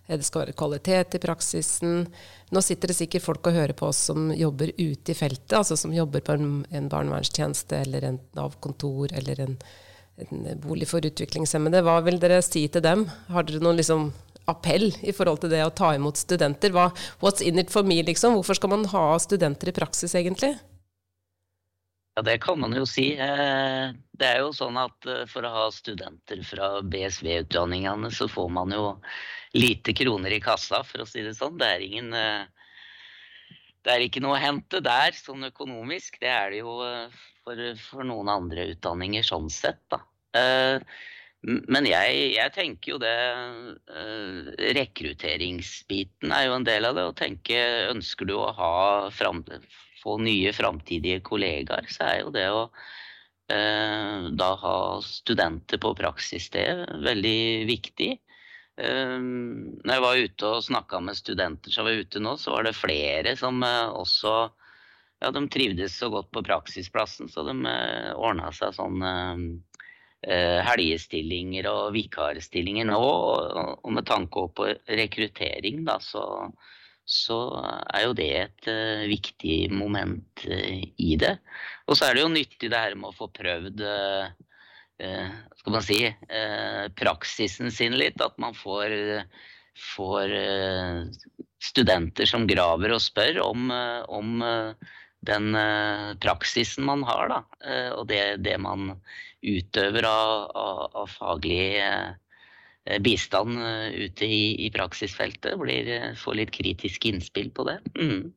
Eh, 0.07 0.19
det 0.19 0.27
skal 0.27 0.45
være 0.45 0.57
kvalitet 0.61 1.17
i 1.17 1.23
praksisen. 1.23 2.05
Nå 2.53 2.63
sitter 2.65 2.93
det 2.93 2.99
sikkert 2.99 3.25
folk 3.25 3.49
og 3.49 3.57
hører 3.57 3.77
på 3.79 3.89
oss 3.89 4.03
som 4.11 4.29
jobber 4.37 4.75
ute 4.77 5.15
i 5.15 5.19
feltet, 5.19 5.57
altså 5.57 5.79
som 5.81 5.95
jobber 5.97 6.25
på 6.25 6.37
en, 6.37 6.53
en 6.69 6.91
barnevernstjeneste 6.93 7.81
eller 7.87 8.11
en 8.11 8.21
Nav-kontor 8.37 9.15
eller 9.17 9.41
en, 9.47 9.57
en, 10.21 10.45
bolig 10.61 10.91
for 10.91 11.05
utviklingshemmede. 11.05 11.85
Hva 11.87 12.01
vil 12.05 12.21
dere 12.21 12.43
si 12.45 12.67
til 12.69 12.85
dem? 12.85 13.09
Har 13.33 13.49
dere 13.49 13.65
noen 13.65 13.81
liksom 13.81 14.11
appell 14.51 14.91
i 15.03 15.15
forhold 15.15 15.43
til 15.45 15.53
det 15.55 15.63
å 15.65 15.73
ta 15.75 15.95
imot 15.97 16.21
studenter. 16.21 16.75
Hva, 16.75 16.91
what's 17.23 17.45
in 17.45 17.59
it 17.63 17.73
for 17.73 17.87
me, 17.87 18.03
liksom? 18.05 18.37
Hvorfor 18.39 18.59
skal 18.59 18.73
man 18.75 18.87
ha 18.93 19.07
studenter 19.23 19.71
i 19.71 19.77
praksis, 19.77 20.15
egentlig? 20.19 20.55
Ja, 22.15 22.23
det 22.23 22.39
kan 22.39 22.61
man 22.61 22.75
jo 22.77 22.85
si. 22.87 23.09
Eh, 23.19 23.93
det 24.15 24.27
er 24.27 24.43
jo 24.45 24.53
sånn 24.55 24.77
at 24.79 25.07
eh, 25.11 25.25
for 25.27 25.43
å 25.43 25.51
ha 25.51 25.65
studenter 25.75 26.45
fra 26.47 26.77
BSV-utdanningene, 26.87 28.11
så 28.15 28.29
får 28.31 28.53
man 28.55 28.75
jo 28.75 28.85
lite 29.59 29.95
kroner 29.99 30.37
i 30.37 30.43
kassa, 30.43 30.85
for 30.87 31.03
å 31.03 31.09
si 31.11 31.25
det 31.27 31.35
sånn. 31.35 31.59
Det 31.59 31.71
er 31.73 31.83
ingen 31.83 32.15
eh, 32.15 32.45
det 33.85 33.97
er 33.97 34.07
ikke 34.07 34.23
noe 34.23 34.39
å 34.39 34.45
hente 34.45 34.79
der 34.81 35.17
sånn 35.19 35.49
økonomisk. 35.51 36.21
Det 36.23 36.31
er 36.31 36.55
det 36.55 36.63
jo 36.63 36.79
for, 37.45 37.65
for 37.83 38.07
noen 38.07 38.31
andre 38.33 38.71
utdanninger 38.71 39.27
sånn 39.27 39.51
sett, 39.53 39.83
da. 39.93 39.99
Men 41.45 41.85
jeg, 41.85 42.21
jeg, 42.39 42.53
tenker 42.55 42.95
jo 42.95 42.99
det 43.03 43.15
uh, 43.93 44.53
Rekrutteringsbiten 44.79 46.33
er 46.33 46.47
jo 46.49 46.57
en 46.57 46.65
del 46.65 46.89
av 46.89 46.97
det. 46.97 47.05
Å 47.05 47.17
tenke 47.19 47.59
ønsker 47.91 48.29
du 48.31 48.37
å 48.39 48.49
fram, 49.13 49.43
få 50.01 50.17
nye 50.25 50.55
framtidige 50.57 51.21
kollegaer, 51.27 51.89
så 51.93 52.09
er 52.09 52.21
jo 52.23 52.33
det 52.35 52.47
å 52.49 52.63
uh, 52.65 54.31
da 54.33 54.51
ha 54.65 54.77
studenter 55.05 55.83
på 55.83 55.93
praksissted 55.99 56.87
veldig 57.05 57.39
viktig. 57.69 58.15
Uh, 58.81 59.21
når 59.85 59.95
jeg 59.99 60.05
var 60.07 60.25
ute 60.25 60.53
og 60.57 60.67
snakka 60.71 61.03
med 61.05 61.21
studenter 61.21 61.77
som 61.77 61.85
var 61.85 62.01
ute 62.01 62.25
nå, 62.25 62.39
så 62.41 62.57
var 62.57 62.71
det 62.71 62.79
flere 62.79 63.37
som 63.37 63.61
også 63.65 64.35
ja, 65.21 65.29
de 65.29 65.45
trivdes 65.53 66.01
så 66.01 66.09
godt 66.13 66.33
på 66.33 66.43
praksisplassen, 66.45 67.29
så 67.29 67.45
de 67.47 67.61
ordna 68.17 68.49
seg 68.57 68.73
sånn 68.77 69.05
Eh, 69.05 69.74
helgestillinger 70.25 71.69
og 71.71 71.93
vikarstillinger 71.97 72.89
nå. 72.89 73.01
Og 73.77 73.93
med 73.93 74.07
tanke 74.09 74.47
på 74.57 74.71
rekruttering, 74.89 75.83
da, 75.87 75.99
så, 76.01 76.25
så 77.05 77.39
er 77.93 78.07
jo 78.07 78.17
det 78.17 78.31
et 78.39 78.71
uh, 78.71 79.05
viktig 79.11 79.59
moment 79.75 80.47
uh, 80.49 80.81
i 80.97 81.19
det. 81.21 81.37
Og 81.89 81.99
så 81.99 82.09
er 82.09 82.17
det 82.17 82.25
jo 82.25 82.33
nyttig 82.33 82.73
det 82.73 82.83
her 82.87 82.97
med 82.99 83.13
å 83.13 83.19
få 83.19 83.31
prøvd 83.35 83.85
skal 84.95 85.73
man 85.75 85.83
si, 85.83 85.97
praksisen 86.95 87.73
sin 87.75 87.97
litt. 87.99 88.21
At 88.23 88.37
man 88.39 88.55
får, 88.55 88.93
får 89.97 90.35
studenter 91.59 92.31
som 92.31 92.47
graver 92.47 92.95
og 92.95 93.03
spør 93.03 93.41
om, 93.43 93.73
om 94.07 94.45
den 95.25 95.57
praksisen 96.23 96.87
man 96.89 97.03
har. 97.09 97.31
Da, 97.33 97.39
og 97.97 98.09
det, 98.11 98.21
det 98.45 98.59
man 98.63 98.93
utøver 99.45 100.07
av, 100.09 100.51
av, 100.57 100.85
av 101.03 101.11
faglig 101.13 101.81
eh, 101.81 103.01
bistand 103.05 103.59
eh, 103.61 103.89
ute 104.07 104.29
i, 104.29 104.67
i 104.67 104.71
praksisfeltet. 104.75 105.57
Blir, 105.61 105.91
eh, 105.93 106.13
får 106.19 106.41
litt 106.41 106.55
kritisk 106.55 107.07
innspill 107.11 107.51
på 107.55 107.69
det. 107.69 107.79
Mm. 107.99 108.33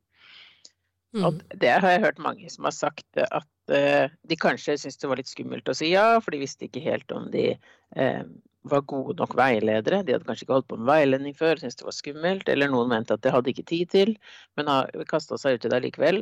Mm. 1.17 1.38
det 1.56 1.70
har 1.72 1.88
jeg 1.89 2.03
hørt 2.03 2.20
mange 2.22 2.50
som 2.51 2.67
har 2.67 2.75
sagt, 2.75 3.08
at 3.15 3.48
de 3.67 4.36
kanskje 4.38 4.75
syntes 4.77 5.00
det 5.00 5.08
var 5.10 5.17
litt 5.20 5.29
skummelt 5.32 5.70
å 5.72 5.74
si 5.75 5.88
ja, 5.89 6.20
for 6.22 6.36
de 6.36 6.41
visste 6.44 6.67
ikke 6.67 6.84
helt 6.84 7.12
om 7.15 7.25
de 7.32 7.46
eh, 7.56 8.25
var 8.67 8.84
gode 8.91 9.15
nok 9.20 9.34
veiledere. 9.39 10.03
De 10.03 10.13
hadde 10.13 10.27
kanskje 10.27 10.46
ikke 10.46 10.58
holdt 10.60 10.67
på 10.70 10.77
med 10.79 10.91
veiledning 10.91 11.36
før, 11.36 11.60
syntes 11.60 11.79
det 11.79 11.88
var 11.88 11.96
skummelt. 11.96 12.51
Eller 12.51 12.70
noen 12.72 12.91
mente 12.91 13.15
at 13.15 13.24
de 13.24 13.34
hadde 13.34 13.51
ikke 13.53 13.65
tid 13.72 13.94
til, 13.96 14.13
men 14.60 14.70
har 14.72 14.91
kasta 15.10 15.39
seg 15.39 15.58
ut 15.58 15.67
i 15.67 15.74
det 15.74 15.82
likevel 15.88 16.22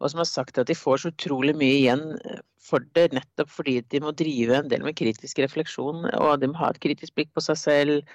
og 0.00 0.10
som 0.10 0.22
har 0.22 0.28
sagt 0.28 0.58
at 0.60 0.70
de 0.70 0.76
får 0.78 1.02
så 1.02 1.12
utrolig 1.12 1.54
mye 1.58 1.78
igjen 1.78 2.04
eh, 2.24 2.42
for 2.64 2.84
det, 2.96 3.10
nettopp 3.12 3.50
fordi 3.52 3.78
de 3.92 4.00
må 4.00 4.14
drive 4.16 4.56
en 4.56 4.70
del 4.70 4.84
med 4.86 4.96
kritisk 4.98 5.42
refleksjon, 5.44 6.06
og 6.16 6.36
de 6.40 6.48
må 6.50 6.60
ha 6.62 6.72
et 6.72 6.82
kritisk 6.82 7.16
blikk 7.18 7.34
på 7.36 7.44
seg 7.44 7.60
selv. 7.60 8.14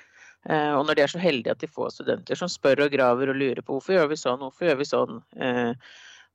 Eh, 0.50 0.74
og 0.74 0.86
når 0.88 0.98
de 0.98 1.04
er 1.06 1.12
så 1.12 1.22
heldige 1.22 1.54
at 1.54 1.62
de 1.62 1.70
får 1.70 1.94
studenter 1.98 2.40
som 2.40 2.52
spør 2.52 2.86
og 2.86 2.94
graver 2.94 3.32
og 3.32 3.38
lurer 3.38 3.62
på 3.62 3.76
hvorfor 3.76 3.98
gjør 3.98 4.10
vi 4.14 4.20
sånn, 4.20 4.42
hvorfor 4.42 4.70
gjør 4.70 4.80
vi 4.80 4.88
sånn, 4.90 5.20
eh, 5.38 5.74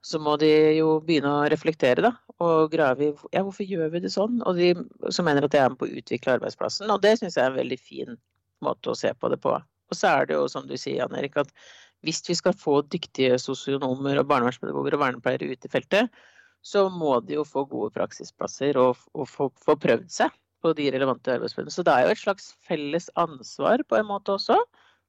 så 0.04 0.20
må 0.20 0.36
de 0.36 0.50
jo 0.76 0.98
begynne 1.04 1.30
å 1.32 1.46
reflektere 1.48 2.04
da, 2.04 2.10
og 2.44 2.72
grave 2.74 3.06
i 3.06 3.12
ja, 3.32 3.40
hvorfor 3.40 3.64
gjør 3.64 3.88
vi 3.94 4.02
det 4.04 4.12
sånn? 4.12 4.42
Og 4.44 4.60
de 4.60 4.74
som 5.08 5.24
mener 5.24 5.46
at 5.46 5.54
de 5.54 5.62
er 5.62 5.70
med 5.72 5.80
på 5.80 5.88
å 5.88 6.00
utvikle 6.02 6.36
arbeidsplassen. 6.36 6.92
Og 6.92 7.00
det 7.00 7.14
syns 7.16 7.38
jeg 7.38 7.46
er 7.46 7.54
en 7.54 7.62
veldig 7.62 7.78
fin 7.80 8.18
måte 8.64 8.92
å 8.92 8.98
se 8.98 9.14
på 9.16 9.30
det 9.32 9.40
på. 9.40 9.54
Og 9.56 9.96
så 9.96 10.10
er 10.10 10.28
det 10.28 10.36
jo 10.36 10.44
som 10.52 10.68
du 10.68 10.76
sier, 10.76 11.00
Jan 11.00 11.16
Erik, 11.16 11.38
at 11.40 11.48
hvis 12.04 12.22
vi 12.28 12.36
skal 12.38 12.56
få 12.56 12.80
dyktige 12.92 13.38
sosionomer 13.40 14.20
og 14.20 14.28
barnevernspedagoger 14.30 14.96
og 14.96 15.02
vernepleiere 15.02 15.50
ut 15.52 15.66
i 15.66 15.72
feltet, 15.72 16.22
så 16.64 16.86
må 16.88 17.18
de 17.24 17.36
jo 17.38 17.44
få 17.44 17.66
gode 17.68 17.92
praksisplasser 17.96 18.78
og, 18.80 18.96
og 19.12 19.28
få, 19.28 19.50
få, 19.60 19.76
prøvd 19.80 20.08
seg 20.12 20.32
på 20.64 20.72
de 20.78 20.88
relevante 20.94 21.34
arbeidsplassene. 21.34 21.74
Så 21.74 21.84
det 21.84 21.92
er 21.92 22.06
jo 22.06 22.14
et 22.14 22.22
slags 22.22 22.48
felles 22.64 23.10
ansvar 23.20 23.84
på 23.88 23.98
en 23.98 24.08
måte 24.08 24.38
også. 24.38 24.56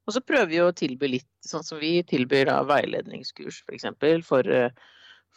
Og 0.06 0.14
så 0.14 0.22
prøver 0.22 0.52
vi 0.52 0.60
å 0.62 0.74
tilby 0.76 1.14
litt, 1.16 1.30
sånn 1.48 1.64
som 1.66 1.80
vi 1.82 1.98
tilbyr 2.06 2.50
da, 2.52 2.60
veiledningskurs 2.68 3.64
f.eks. 3.64 3.88
For, 4.02 4.26
for, 4.28 4.52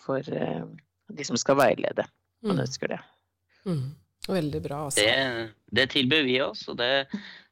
for 0.02 0.34
eh, 0.34 0.66
de 1.14 1.24
som 1.24 1.38
skal 1.40 1.60
veilede, 1.62 2.04
man 2.44 2.58
mm. 2.58 2.64
ønsker 2.66 2.92
det. 2.92 2.98
Mm. 3.68 3.86
Veldig 4.28 4.60
bra. 4.60 4.82
Altså. 4.88 5.06
Det, 5.06 5.54
det, 5.78 5.86
tilbyr 5.94 6.26
vi 6.26 6.40
oss, 6.44 6.66
og 6.68 6.76
det, 6.82 7.06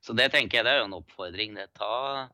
så 0.05 0.17
det 0.19 0.29
tenker 0.35 0.59
jeg 0.59 0.67
det 0.67 0.75
er 0.75 0.83
jo 0.83 0.91
en 0.91 0.99
oppfordring. 0.99 1.55
Det 1.57 1.71
ta 1.79 2.27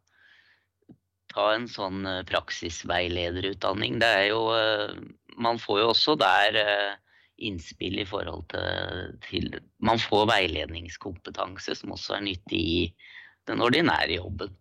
ta 1.35 1.49
en 1.55 1.69
sånn 1.71 2.07
eh, 2.09 2.23
praksisveilederutdanning. 2.29 3.99
Det 4.03 4.11
er 4.23 4.27
jo 4.31 4.43
eh, 4.57 4.95
Man 5.43 5.61
får 5.61 5.81
jo 5.81 5.91
også 5.93 6.17
der 6.21 6.59
eh, 6.61 6.91
innspill 7.43 7.99
i 8.03 8.09
forhold 8.09 8.47
til, 8.53 9.15
til 9.27 9.61
Man 9.83 10.01
får 10.01 10.29
veiledningskompetanse 10.31 11.77
som 11.79 11.95
også 11.97 12.19
er 12.19 12.27
nyttig 12.29 12.61
i 12.61 12.83
den 13.51 13.65
ordinære 13.65 14.21
jobben. 14.21 14.53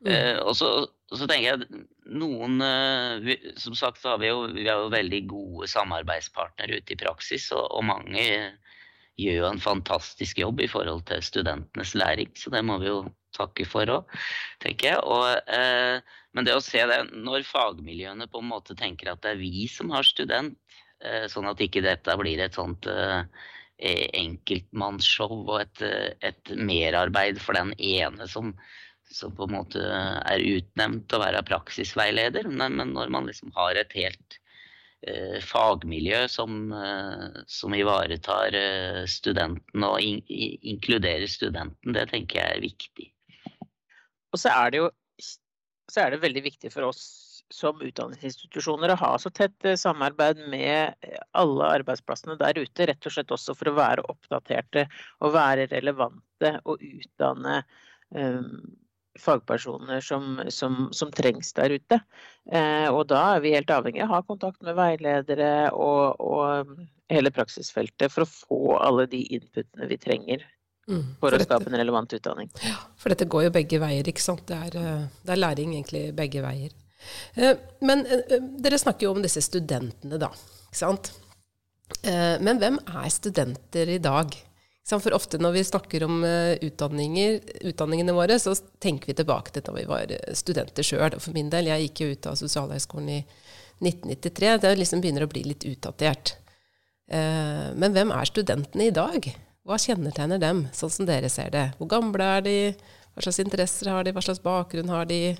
Mm. 0.00 0.12
Eh, 0.12 0.38
og, 0.38 0.54
så, 0.56 0.70
så, 1.12 1.26
tenker 1.26 1.48
jeg 1.48 1.82
noen 2.20 2.60
vi, 3.24 3.38
Som 3.56 3.74
sagt 3.76 4.02
så 4.02 4.12
har 4.12 4.20
vi 4.20 4.28
jo, 4.28 4.44
vi 4.52 4.66
har 4.68 4.84
jo 4.84 4.92
veldig 4.92 5.22
gode 5.30 5.68
samarbeidspartnere 5.72 6.80
ute 6.80 6.94
i 6.94 7.00
praksis, 7.00 7.50
og, 7.56 7.66
og 7.72 7.86
mange 7.88 8.26
gjør 9.20 9.38
jo 9.40 9.48
en 9.48 9.62
fantastisk 9.62 10.40
jobb 10.42 10.60
i 10.60 10.68
forhold 10.70 11.06
til 11.08 11.24
studentenes 11.24 11.94
læring. 11.96 12.32
Så 12.36 12.52
det 12.52 12.62
må 12.66 12.78
vi 12.82 12.90
jo 12.90 13.00
takke 13.36 13.66
for 13.68 13.88
òg, 13.92 14.14
tenker 14.62 14.92
jeg. 14.92 15.02
Og, 15.02 15.26
eh, 15.52 16.00
men 16.36 16.46
det 16.46 16.56
å 16.56 16.64
se 16.64 16.82
det 16.88 17.00
når 17.12 17.46
fagmiljøene 17.48 18.28
på 18.32 18.42
en 18.42 18.50
måte 18.52 18.76
tenker 18.78 19.12
at 19.12 19.22
det 19.24 19.34
er 19.34 19.42
vi 19.42 19.66
som 19.72 19.92
har 19.94 20.06
student, 20.06 20.56
eh, 21.00 21.26
sånn 21.32 21.48
at 21.48 21.60
ikke 21.60 21.84
dette 21.84 22.16
blir 22.20 22.40
et 22.44 22.56
sånt 22.56 22.88
eh, 22.88 23.24
enkeltmannsshow 23.76 25.36
og 25.44 25.60
et, 25.60 25.84
et, 26.24 26.52
merarbeid 26.56 27.40
for 27.42 27.58
den 27.58 27.74
ene 27.76 28.24
som, 28.28 28.54
som, 29.12 29.34
på 29.36 29.44
en 29.44 29.56
måte 29.58 29.82
er 29.84 30.40
utnevnt 30.40 31.04
til 31.10 31.18
å 31.18 31.24
være 31.26 31.44
praksisveileder. 31.44 32.48
Men, 32.48 32.80
når 32.94 33.12
man 33.12 33.28
liksom 33.28 33.52
har 33.56 33.76
et 33.76 33.92
helt 33.96 34.40
fagmiljø 35.46 36.24
som, 36.28 36.72
eh, 36.72 37.42
som 37.46 37.74
ivaretar 37.74 38.56
eh, 38.58 39.02
studenten 39.10 39.86
og 39.86 40.00
in 40.02 40.22
inkluderer 40.26 41.26
studenten, 41.30 41.94
det 41.94 42.08
tenker 42.10 42.40
jeg 42.40 42.56
er 42.56 42.64
viktig. 42.64 43.10
Og 44.34 44.40
så 44.42 44.52
er 44.54 44.74
det 44.74 44.82
jo 44.82 44.90
er 45.96 46.10
det 46.12 46.22
veldig 46.24 46.42
viktig 46.44 46.72
for 46.74 46.88
oss 46.88 47.04
som 47.54 47.78
utdanningsinstitusjoner 47.80 48.90
å 48.92 48.98
ha 49.00 49.12
så 49.22 49.30
tett 49.30 49.64
eh, 49.64 49.78
samarbeid 49.78 50.40
med 50.50 50.96
eh, 51.06 51.20
alle 51.38 51.68
arbeidsplassene 51.78 52.38
der 52.40 52.58
ute. 52.58 52.88
Rett 52.90 53.06
og 53.06 53.14
slett 53.14 53.34
også 53.34 53.54
for 53.54 53.70
å 53.70 53.76
være 53.76 54.06
oppdaterte 54.10 54.86
og 55.22 55.36
være 55.36 55.68
relevante 55.70 56.56
og 56.66 56.82
utdanne 56.82 57.60
um, 58.10 58.74
fagpersoner 59.20 60.02
som, 60.04 60.40
som, 60.52 60.88
som, 60.96 61.12
trengs 61.14 61.52
der 61.56 61.76
ute. 61.76 62.00
Eh, 62.52 62.88
og 62.90 63.06
da 63.12 63.22
er 63.36 63.44
vi 63.44 63.54
helt 63.56 63.72
avhengig 63.72 64.04
av 64.04 64.10
å 64.10 64.18
ha 64.18 64.26
kontakt 64.26 64.60
med 64.66 64.78
veiledere 64.78 65.70
og, 65.72 66.20
og 66.20 66.76
hele 67.12 67.32
praksisfeltet 67.34 68.12
for 68.12 68.26
å 68.26 68.30
få 68.30 68.60
alle 68.80 69.06
de 69.10 69.22
inputene 69.38 69.88
vi 69.90 69.98
trenger 70.02 70.44
Mm, 70.86 71.02
for, 71.18 71.32
for, 71.32 71.34
å 71.34 71.42
skape 71.42 71.66
en 71.66 71.78
relevant 71.80 72.12
utdanning. 72.14 72.50
Ja, 72.62 72.76
for 73.00 73.10
dette 73.10 73.26
går 73.30 73.48
jo 73.48 73.54
begge 73.56 73.80
veier, 73.82 74.06
ikke 74.06 74.22
sant. 74.22 74.44
Det 74.46 74.56
er, 74.68 74.76
eh, 74.78 75.06
det 75.26 75.32
er 75.34 75.40
læring 75.40 75.74
egentlig 75.74 76.02
begge 76.14 76.42
veier. 76.44 76.74
Eh, 77.34 77.58
men 77.86 78.04
eh, 78.06 78.36
dere 78.62 78.78
snakker 78.78 79.08
jo 79.08 79.16
om 79.16 79.24
disse 79.24 79.42
studentene, 79.44 80.20
da. 80.22 80.30
Ikke 80.68 80.82
sant? 80.84 81.14
Men 82.06 82.58
hvem 82.58 82.80
er 82.98 83.10
studenter 83.14 83.90
i 83.94 84.00
dag? 84.02 84.32
For 84.86 85.14
ofte 85.16 85.40
når 85.42 85.52
vi 85.56 85.62
snakker 85.66 86.04
om 86.06 86.20
utdanningene 86.62 88.14
våre, 88.14 88.36
så 88.38 88.52
tenker 88.78 89.10
vi 89.10 89.16
tilbake 89.18 89.50
til 89.50 89.64
da 89.66 89.72
vi 89.74 89.82
var 89.88 90.12
studenter 90.38 90.86
sjøl. 90.86 91.16
For 91.18 91.34
min 91.34 91.50
del, 91.50 91.72
jeg 91.72 91.88
gikk 91.88 92.02
jo 92.04 92.12
ut 92.12 92.28
av 92.30 92.36
Sosialhøgskolen 92.38 93.08
i 93.16 93.20
1993. 93.82 94.52
Det 94.62 94.70
liksom 94.78 95.02
begynner 95.02 95.26
å 95.26 95.30
bli 95.32 95.42
litt 95.48 95.66
utdatert. 95.66 96.36
Men 97.10 97.98
hvem 97.98 98.14
er 98.14 98.30
studentene 98.30 98.86
i 98.86 98.94
dag? 98.94 99.26
Hva 99.66 99.80
kjennetegner 99.82 100.38
dem, 100.38 100.70
sånn 100.70 100.94
som 100.94 101.10
dere 101.10 101.26
ser 101.34 101.50
det? 101.50 101.66
Hvor 101.80 101.90
gamle 101.90 102.30
er 102.36 102.46
de? 102.46 102.56
Hva 103.10 103.26
slags 103.26 103.42
interesser 103.42 103.90
har 103.90 104.06
de? 104.06 104.14
Hva 104.14 104.22
slags 104.22 104.42
bakgrunn 104.44 104.94
har 104.94 105.10
de? 105.10 105.34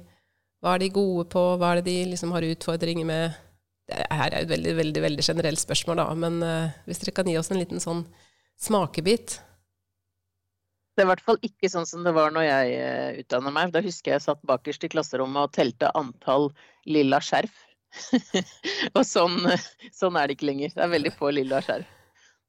Hva 0.59 0.75
er 0.75 0.83
de 0.83 0.91
gode 0.91 1.29
på? 1.31 1.43
Hva 1.61 1.71
er 1.71 1.79
det 1.79 1.93
de 1.93 2.11
liksom 2.17 2.35
har 2.35 2.43
utfordringer 2.51 3.07
med? 3.07 3.39
Det 3.87 4.03
her 4.11 4.33
er 4.33 4.41
et 4.43 4.51
veldig, 4.51 4.75
veldig, 4.83 5.03
veldig 5.07 5.23
generelt 5.23 5.63
spørsmål, 5.63 6.03
da. 6.03 6.07
Men 6.19 6.43
hvis 6.89 7.05
dere 7.05 7.15
kan 7.15 7.31
gi 7.31 7.39
oss 7.39 7.55
en 7.55 7.63
liten 7.63 7.79
sånn 7.79 8.03
smakebit? 8.61 9.41
Det 10.97 11.05
er 11.05 11.11
i 11.11 11.11
hvert 11.11 11.25
fall 11.27 11.39
ikke 11.45 11.69
sånn 11.69 11.85
som 11.85 12.07
det 12.07 12.15
var 12.17 12.33
når 12.33 12.47
jeg 12.47 12.77
eh, 12.81 13.19
utdanna 13.21 13.51
meg. 13.53 13.73
Da 13.75 13.83
husker 13.85 14.15
jeg 14.15 14.25
satt 14.25 14.41
bakerst 14.49 14.87
i 14.87 14.89
klasserommet 14.95 15.51
og 15.51 15.53
telte 15.53 15.91
antall 15.99 16.49
lilla 16.89 17.21
skjerf. 17.21 17.59
og 18.97 19.03
sånn, 19.05 19.37
sånn, 20.01 20.17
er 20.17 20.25
det 20.25 20.39
ikke 20.39 20.49
lenger. 20.49 20.73
Det 20.73 20.87
er 20.87 20.95
veldig 20.95 21.13
få 21.19 21.35
lilla 21.37 21.61
skjerf. 21.67 21.93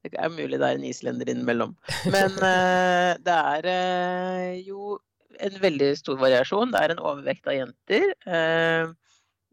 Det 0.08 0.16
er 0.16 0.32
mulig 0.32 0.56
det 0.56 0.64
er 0.64 0.78
en 0.78 0.88
islender 0.88 1.28
innimellom. 1.28 1.76
Men 2.08 2.38
uh, 2.40 3.12
det 3.26 3.36
er 3.36 3.68
uh, 3.68 4.56
jo 4.64 4.96
en 5.44 5.60
veldig 5.60 5.92
stor 6.00 6.16
variasjon. 6.22 6.72
Det 6.72 6.80
er 6.80 6.94
en 6.94 7.04
overvekt 7.04 7.52
av 7.52 7.58
jenter. 7.58 8.08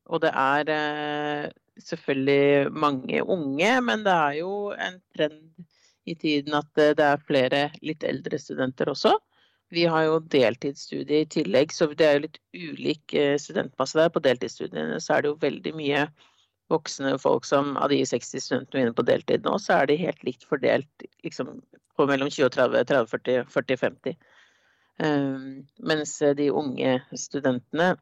Og 0.06 0.22
det 0.24 0.32
er 0.32 1.52
selvfølgelig 1.84 2.72
mange 2.72 3.22
unge, 3.22 3.72
men 3.84 4.06
det 4.06 4.16
er 4.16 4.38
jo 4.40 4.54
en 4.72 4.98
trend 5.14 5.66
i 6.06 6.16
tiden 6.16 6.54
at 6.58 6.70
det 6.76 7.02
er 7.02 7.24
flere 7.26 7.64
litt 7.86 8.04
eldre 8.06 8.40
studenter 8.40 8.92
også. 8.92 9.16
Vi 9.74 9.88
har 9.90 10.06
jo 10.06 10.20
deltidsstudie 10.32 11.24
i 11.24 11.30
tillegg, 11.34 11.74
så 11.74 11.88
det 11.90 12.06
er 12.06 12.18
jo 12.18 12.26
litt 12.28 12.40
ulik 12.54 13.16
studentmasse 13.42 13.98
der. 13.98 14.12
På 14.14 14.22
deltidsstudiene 14.22 15.00
så 15.02 15.16
er 15.16 15.26
det 15.26 15.32
jo 15.32 15.40
veldig 15.42 15.74
mye 15.76 16.06
voksne 16.72 17.16
folk 17.22 17.46
som 17.46 17.76
av 17.78 17.92
de 17.94 18.02
60 18.06 18.42
studentene 18.42 18.86
inne 18.86 18.96
på 18.98 19.06
deltid 19.06 19.46
nå, 19.46 19.58
så 19.62 19.82
er 19.82 19.90
de 19.90 20.00
helt 20.02 20.24
likt 20.26 20.46
fordelt 20.50 21.06
liksom, 21.26 21.60
på 21.98 22.08
mellom 22.10 22.32
20 22.32 22.48
og 22.48 22.56
30, 22.56 22.86
30 22.92 23.12
40, 23.12 23.50
40 23.54 23.82
50. 23.84 24.16
Um, 25.06 25.66
mens 25.84 26.16
de 26.40 26.50
unge 26.56 26.96
studentene, 27.20 27.94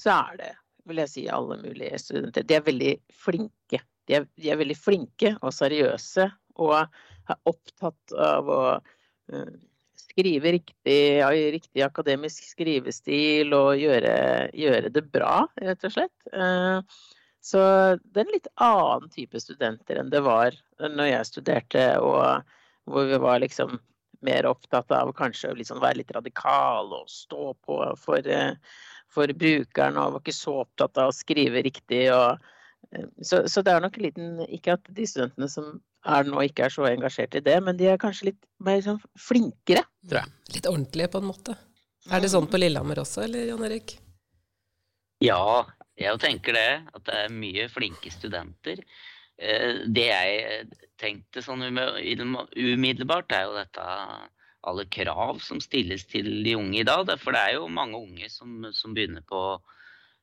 så 0.00 0.14
er 0.14 0.38
det, 0.40 0.52
vil 0.88 1.02
jeg 1.02 1.12
si, 1.12 1.26
alle 1.32 1.58
mulige 1.60 1.98
studenter. 2.00 2.46
De 2.46 2.56
er 2.56 2.64
veldig 2.64 2.94
flinke. 3.24 3.82
De 4.08 4.18
er, 4.20 4.26
de 4.40 4.50
er 4.52 4.60
veldig 4.60 4.76
flinke 4.78 5.34
og 5.40 5.54
seriøse 5.56 6.28
og 6.60 6.74
er 6.80 7.38
opptatt 7.48 8.16
av 8.20 8.50
å 8.50 8.60
uh, 8.78 9.54
skrive 9.98 10.54
riktig, 10.58 10.98
ja, 11.18 11.30
riktig 11.30 11.82
akademisk 11.86 12.46
skrivestil 12.46 13.54
og 13.56 13.80
gjøre, 13.80 14.14
gjøre, 14.54 14.92
det 14.94 15.06
bra, 15.14 15.44
rett 15.62 15.88
og 15.88 15.96
slett. 15.96 16.14
Uh, 16.30 16.84
så 17.44 17.60
det 18.00 18.22
er 18.22 18.24
en 18.24 18.36
litt 18.36 18.52
annen 18.62 19.10
type 19.12 19.40
studenter 19.42 19.98
enn 20.00 20.12
det 20.12 20.22
var 20.24 20.54
når 20.80 21.10
jeg 21.10 21.28
studerte, 21.28 21.88
og 22.00 22.46
hvor 22.88 23.10
vi 23.10 23.18
var 23.20 23.42
liksom 23.42 23.76
mer 24.24 24.46
opptatt 24.48 24.92
av 24.96 25.12
kanskje 25.16 25.52
å 25.52 25.58
liksom 25.58 25.80
være 25.82 26.00
litt 26.00 26.12
radikal 26.16 26.92
og 26.96 27.10
stå 27.10 27.52
på 27.66 27.78
for, 28.00 28.26
eh, 28.26 28.54
for 29.12 29.32
brukeren, 29.40 29.98
og 30.00 30.16
var 30.16 30.24
ikke 30.24 30.36
så 30.36 30.60
opptatt 30.64 31.00
av 31.00 31.12
å 31.12 31.16
skrive 31.16 31.62
riktig. 31.66 32.06
Og, 32.14 32.40
eh, 32.92 33.10
så, 33.20 33.44
så, 33.50 33.62
det 33.62 33.74
er 33.74 33.84
nok 33.84 33.98
en 33.98 34.06
liten 34.06 34.40
Ikke 34.48 34.78
at 34.78 34.88
de 34.88 35.06
studentene 35.08 35.50
som 35.50 35.76
er 36.04 36.28
nå, 36.28 36.40
ikke 36.44 36.66
er 36.66 36.74
så 36.74 36.86
engasjert 36.88 37.36
i 37.38 37.44
det, 37.44 37.56
men 37.64 37.78
de 37.78 37.88
er 37.90 38.00
kanskje 38.00 38.30
litt 38.30 38.42
mer 38.64 38.82
sånn 38.84 39.00
flinkere, 39.20 39.84
tror 40.08 40.22
jeg. 40.22 40.34
Litt 40.56 40.68
ordentlige, 40.70 41.12
på 41.12 41.22
en 41.22 41.30
måte. 41.30 41.56
Er 42.12 42.20
det 42.20 42.32
sånn 42.34 42.48
på 42.50 42.60
Lillehammer 42.60 43.00
også, 43.00 43.24
eller 43.24 43.48
Jan 43.48 43.64
Erik? 43.64 43.96
Ja, 45.24 45.64
jeg 45.96 46.20
tenker 46.20 46.56
det. 46.56 46.70
At 46.92 47.04
det 47.08 47.18
er 47.24 47.32
mye 47.32 47.68
flinke 47.72 48.12
studenter. 48.12 48.82
Eh, 49.40 49.84
det 49.88 50.08
jeg 50.10 50.66
tenkte 51.00 51.42
sånn 51.42 51.64
umiddelbart, 51.64 53.32
er 53.32 53.48
jo 53.48 53.56
dette 53.56 53.86
alle 54.64 54.86
krav 54.88 55.40
som 55.44 55.60
stilles 55.60 56.06
til 56.08 56.28
de 56.44 56.56
unge 56.58 56.80
i 56.82 56.88
dag. 56.88 57.08
For 57.20 57.36
det 57.36 57.42
er 57.42 57.56
jo 57.58 57.70
mange 57.72 58.00
unge 58.00 58.30
som, 58.32 58.66
som 58.76 58.94
begynner 58.96 59.24
på, 59.28 59.42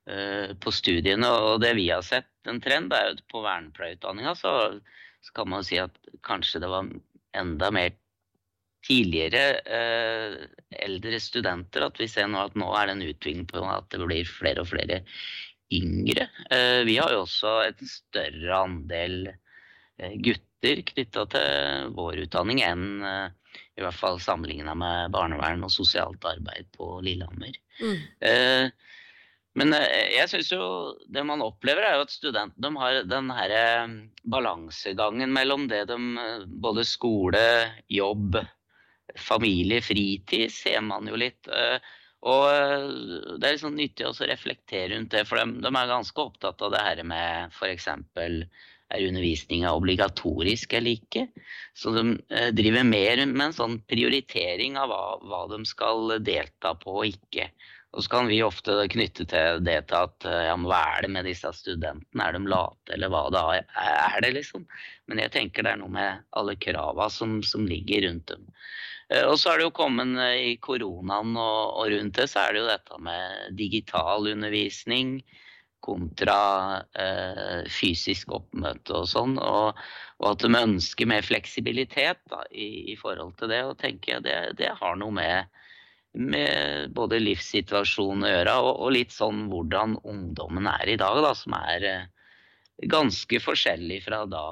uh, 0.10 0.50
på, 0.62 0.74
studiene. 0.74 1.30
Og 1.30 1.62
det 1.62 1.76
vi 1.78 1.90
har 1.92 2.06
sett 2.06 2.50
en 2.50 2.62
trend, 2.64 2.94
er 2.94 3.12
jo 3.12 3.30
på 3.32 3.44
vernepleierutdanninga 3.46 4.34
så, 4.40 4.56
så, 5.22 5.34
kan 5.38 5.50
man 5.54 5.66
si 5.66 5.80
at 5.82 5.98
kanskje 6.25 6.62
det 6.63 6.70
var 6.72 6.90
enda 7.38 7.72
mer 7.72 7.94
tidligere 8.86 9.62
eh, 9.62 10.38
eldre 10.84 11.20
studenter. 11.22 11.86
At 11.86 12.00
vi 12.01 12.10
ser 12.10 12.30
nå 12.32 12.42
at 12.42 12.58
nå 12.58 12.72
er 12.78 12.90
det 12.90 12.98
en 12.98 13.08
utvikling 13.12 13.48
på 13.50 13.63
at 13.70 13.90
det 13.94 14.01
blir 14.01 14.28
flere 14.28 14.63
og 14.63 14.72
flere 14.72 15.04
yngre. 15.72 16.28
Eh, 16.51 16.82
vi 16.88 16.98
har 16.98 17.13
jo 17.13 17.25
også 17.25 17.60
et 17.68 17.84
større 17.88 18.63
andel 18.66 19.30
eh, 19.30 20.18
gutter 20.18 20.82
knytta 20.92 21.28
til 21.32 21.94
vår 21.98 22.25
utdanning 22.25 22.63
enn 22.66 23.06
eh, 23.08 23.30
i 23.80 23.84
hvert 23.84 23.98
fall 23.98 24.20
sammenligna 24.22 24.75
med 24.78 25.13
barnevern 25.13 25.63
og 25.66 25.74
sosialt 25.74 26.24
arbeid 26.28 26.68
på 26.75 27.00
Lillehammer. 27.04 27.56
Mm. 27.82 27.98
Men 29.60 29.75
jeg 29.75 30.29
syns 30.31 30.51
jo 30.53 30.65
det 31.12 31.25
man 31.27 31.43
opplever, 31.43 31.84
er 31.84 31.98
jo 31.98 32.05
at 32.05 32.13
studentene 32.13 32.79
har 32.79 33.01
den 33.03 33.27
herre 33.36 33.63
balansegangen 34.24 35.34
mellom 35.36 35.65
det 35.67 35.81
de 35.89 35.98
Både 36.48 36.86
skole, 36.88 37.41
jobb, 37.91 38.39
familie, 39.20 39.81
fritid 39.83 40.48
ser 40.55 40.79
man 40.87 41.09
jo 41.11 41.20
litt. 41.20 41.51
Og 42.29 42.44
eh, 42.53 42.83
det 43.42 43.48
er 43.48 43.55
liksom 43.55 43.77
nyttig 43.77 44.05
å 44.05 44.14
reflektere 44.29 44.94
rundt 44.94 45.14
det, 45.16 45.24
for 45.25 45.42
de, 45.42 45.57
de, 45.64 45.72
er 45.72 45.90
ganske 45.90 46.22
opptatt 46.22 46.61
av 46.61 46.75
det 46.75 46.83
her 46.85 47.01
med 47.07 47.55
f.eks. 47.55 47.87
er 47.90 49.05
undervisninga 49.07 49.72
obligatorisk 49.74 50.75
eller 50.77 51.00
ikke. 51.00 51.25
Så 51.74 51.94
de 51.96 52.05
eh, 52.29 52.51
driver 52.53 52.85
mer 52.85 53.24
med 53.25 53.48
en 53.48 53.57
sånn 53.57 53.79
prioritering 53.90 54.77
av 54.77 54.94
hva, 54.94 55.03
hva, 55.25 55.44
de 55.53 55.64
skal 55.66 56.20
delta 56.22 56.75
på 56.77 57.00
og 57.01 57.09
ikke. 57.09 57.50
Og 57.92 58.06
så 58.06 58.12
kan 58.14 58.30
vi 58.32 58.38
ofte 58.44 58.77
knytte 58.94 59.25
til 59.27 59.64
det 59.66 59.77
til 59.90 59.98
at 60.00 60.27
ja, 60.48 60.54
men 60.56 60.70
hva 60.72 60.80
er 60.94 61.04
det 61.04 61.10
med 61.12 61.25
disse 61.27 61.50
studentene, 61.58 62.24
er 62.24 62.38
de 62.38 62.42
late 62.48 62.96
eller 62.96 63.12
hva 63.12 63.25
det 63.34 63.42
er 63.60 64.24
det 64.24 64.30
liksom. 64.38 64.64
Men 65.12 65.20
jeg 65.25 65.34
tenker 65.34 65.68
det 65.68 65.74
er 65.74 65.82
noe 65.82 65.92
med 65.92 66.24
alle 66.40 66.56
krava 66.56 67.10
som, 67.12 67.42
som 67.44 67.68
ligger 67.68 68.08
rundt 68.08 68.32
dem. 68.32 68.48
Eh, 69.12 69.25
og 69.27 69.38
så 69.40 69.51
er 69.51 69.60
det 69.60 69.68
jo 69.68 69.75
kommet 69.75 70.16
eh, 70.24 70.54
i 70.54 70.58
koronaen 70.64 71.36
og, 71.36 71.62
og, 71.75 71.86
rundt 71.94 72.18
det, 72.20 72.30
så 72.32 72.46
er 72.46 72.54
det 72.54 72.64
jo 72.64 72.72
dette 72.72 73.00
med 73.04 73.56
digital 73.60 74.30
undervisning 74.32 75.18
kontra 75.82 76.38
eh, 76.94 77.64
fysisk 77.74 78.32
oppmøte 78.38 79.01
og 79.01 79.10
sånn. 79.10 79.36
Og, 79.42 79.80
og, 80.22 80.27
at 80.32 80.46
de 80.46 80.62
ønsker 80.62 81.10
mer 81.10 81.25
fleksibilitet 81.25 82.22
da, 82.32 82.44
i, 82.54 82.94
i, 82.94 82.98
forhold 83.00 83.34
til 83.40 83.51
det. 83.51 83.64
Og 83.68 83.80
tenker 83.82 84.16
jeg 84.18 84.27
det, 84.30 84.38
det 84.62 84.72
har 84.80 85.00
noe 85.01 85.18
med, 85.18 85.61
med 86.14 86.92
både 86.96 87.22
livssituasjonen 87.22 88.26
å 88.26 88.32
gjøre, 88.32 88.56
og, 88.60 88.72
og, 88.74 88.90
litt 88.96 89.14
sånn 89.16 89.46
hvordan 89.52 90.00
ungdommen 90.04 90.68
er 90.68 90.92
i 90.92 90.98
dag, 91.00 91.22
da, 91.24 91.32
som 91.38 91.56
er 91.56 91.86
eh, 91.88 92.10
ganske 92.92 93.40
forskjellig 93.40 94.02
fra 94.04 94.26
da, 94.30 94.44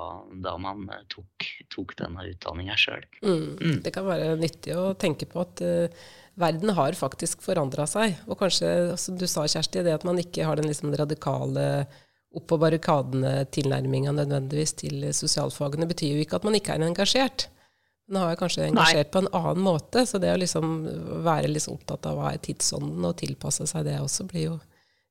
da 0.45 0.55
man 0.61 0.87
eh, 0.93 1.03
tok, 1.11 1.49
tok 1.73 1.95
denne 1.99 2.29
utdanninga 2.31 2.77
sjøl. 2.79 3.03
Mm. 3.23 3.43
Mm. 3.59 3.77
Det 3.83 3.93
kan 3.95 4.07
være 4.07 4.37
nyttig 4.39 4.77
å 4.77 4.93
tenke 4.99 5.27
på 5.29 5.43
at 5.43 5.63
uh, 5.65 6.07
verden 6.39 6.75
har 6.77 6.97
faktisk 6.97 7.43
forandra 7.43 7.87
seg. 7.89 8.15
Og 8.29 8.39
kanskje, 8.39 8.95
som 9.01 9.19
du 9.19 9.27
sa, 9.27 9.47
Kjersti, 9.49 9.83
det 9.83 9.97
at 9.99 10.07
man 10.07 10.21
ikke 10.21 10.47
har 10.47 10.59
den 10.59 10.69
liksom 10.71 10.95
radikale 10.95 11.89
opp 12.29 12.45
på 12.45 12.59
barrikadene-tilnærminga 12.61 14.13
nødvendigvis 14.13 14.75
til 14.83 15.07
sosialfagene, 15.17 15.89
betyr 15.89 16.13
jo 16.13 16.23
ikke 16.23 16.37
at 16.37 16.45
man 16.45 16.55
ikke 16.59 16.75
er 16.75 16.85
engasjert. 16.85 17.49
Man 18.09 18.23
har 18.23 18.33
jeg 18.33 18.41
kanskje 18.41 18.65
engasjert 18.65 19.05
Nei. 19.05 19.13
på 19.13 19.21
en 19.21 19.31
annen 19.37 19.63
måte. 19.63 20.03
Så 20.09 20.21
det 20.21 20.33
å 20.33 20.41
liksom 20.41 20.73
være 21.25 21.51
liksom 21.51 21.77
opptatt 21.77 22.09
av 22.09 22.17
hva 22.17 22.33
er 22.33 22.41
tidsånden, 22.43 23.05
og 23.05 23.17
tilpasse 23.21 23.67
seg 23.69 23.85
det 23.85 23.99
også, 24.01 24.25
blir 24.29 24.47
jo 24.47 24.57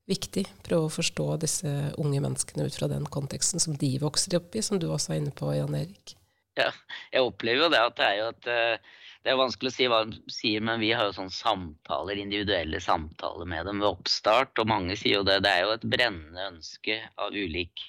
viktig. 0.08 0.46
Prøve 0.66 0.88
å 0.88 0.92
forstå 0.92 1.26
disse 1.44 1.72
unge 2.00 2.22
menneskene 2.24 2.66
ut 2.66 2.78
fra 2.78 2.88
den 2.90 3.06
konteksten 3.06 3.62
som 3.62 3.76
de 3.78 3.92
vokser 4.02 4.38
opp 4.40 4.56
i, 4.56 4.64
som 4.64 4.80
du 4.80 4.88
også 4.90 5.14
er 5.14 5.22
inne 5.22 5.34
på, 5.36 5.50
Jan 5.54 5.76
Erik. 5.78 6.16
Ja, 6.58 6.72
jeg 7.12 7.22
opplever 7.22 7.66
jo 7.66 7.74
det 7.74 7.82
at 7.84 7.98
det 8.00 8.06
er 8.06 8.16
jo 8.18 8.30
at 8.32 8.48
eh, 8.50 8.96
det 9.22 9.30
er 9.30 9.38
vanskelig 9.38 9.70
å 9.70 9.74
si 9.76 9.86
hva 9.90 10.00
de 10.08 10.32
sier, 10.32 10.64
men 10.64 10.80
vi 10.82 10.90
har 10.96 11.08
jo 11.08 11.14
sånne 11.18 11.34
samtaler, 11.34 12.18
individuelle 12.22 12.80
samtaler 12.82 13.46
med 13.50 13.66
dem 13.68 13.82
ved 13.82 13.90
oppstart. 13.90 14.58
Og 14.62 14.70
mange 14.70 14.96
sier 14.98 15.20
jo 15.20 15.26
det. 15.26 15.40
Det 15.44 15.52
er 15.52 15.66
jo 15.66 15.74
et 15.74 15.86
brennende 15.92 16.46
ønske 16.54 16.96
av 17.20 17.36
ulik 17.36 17.82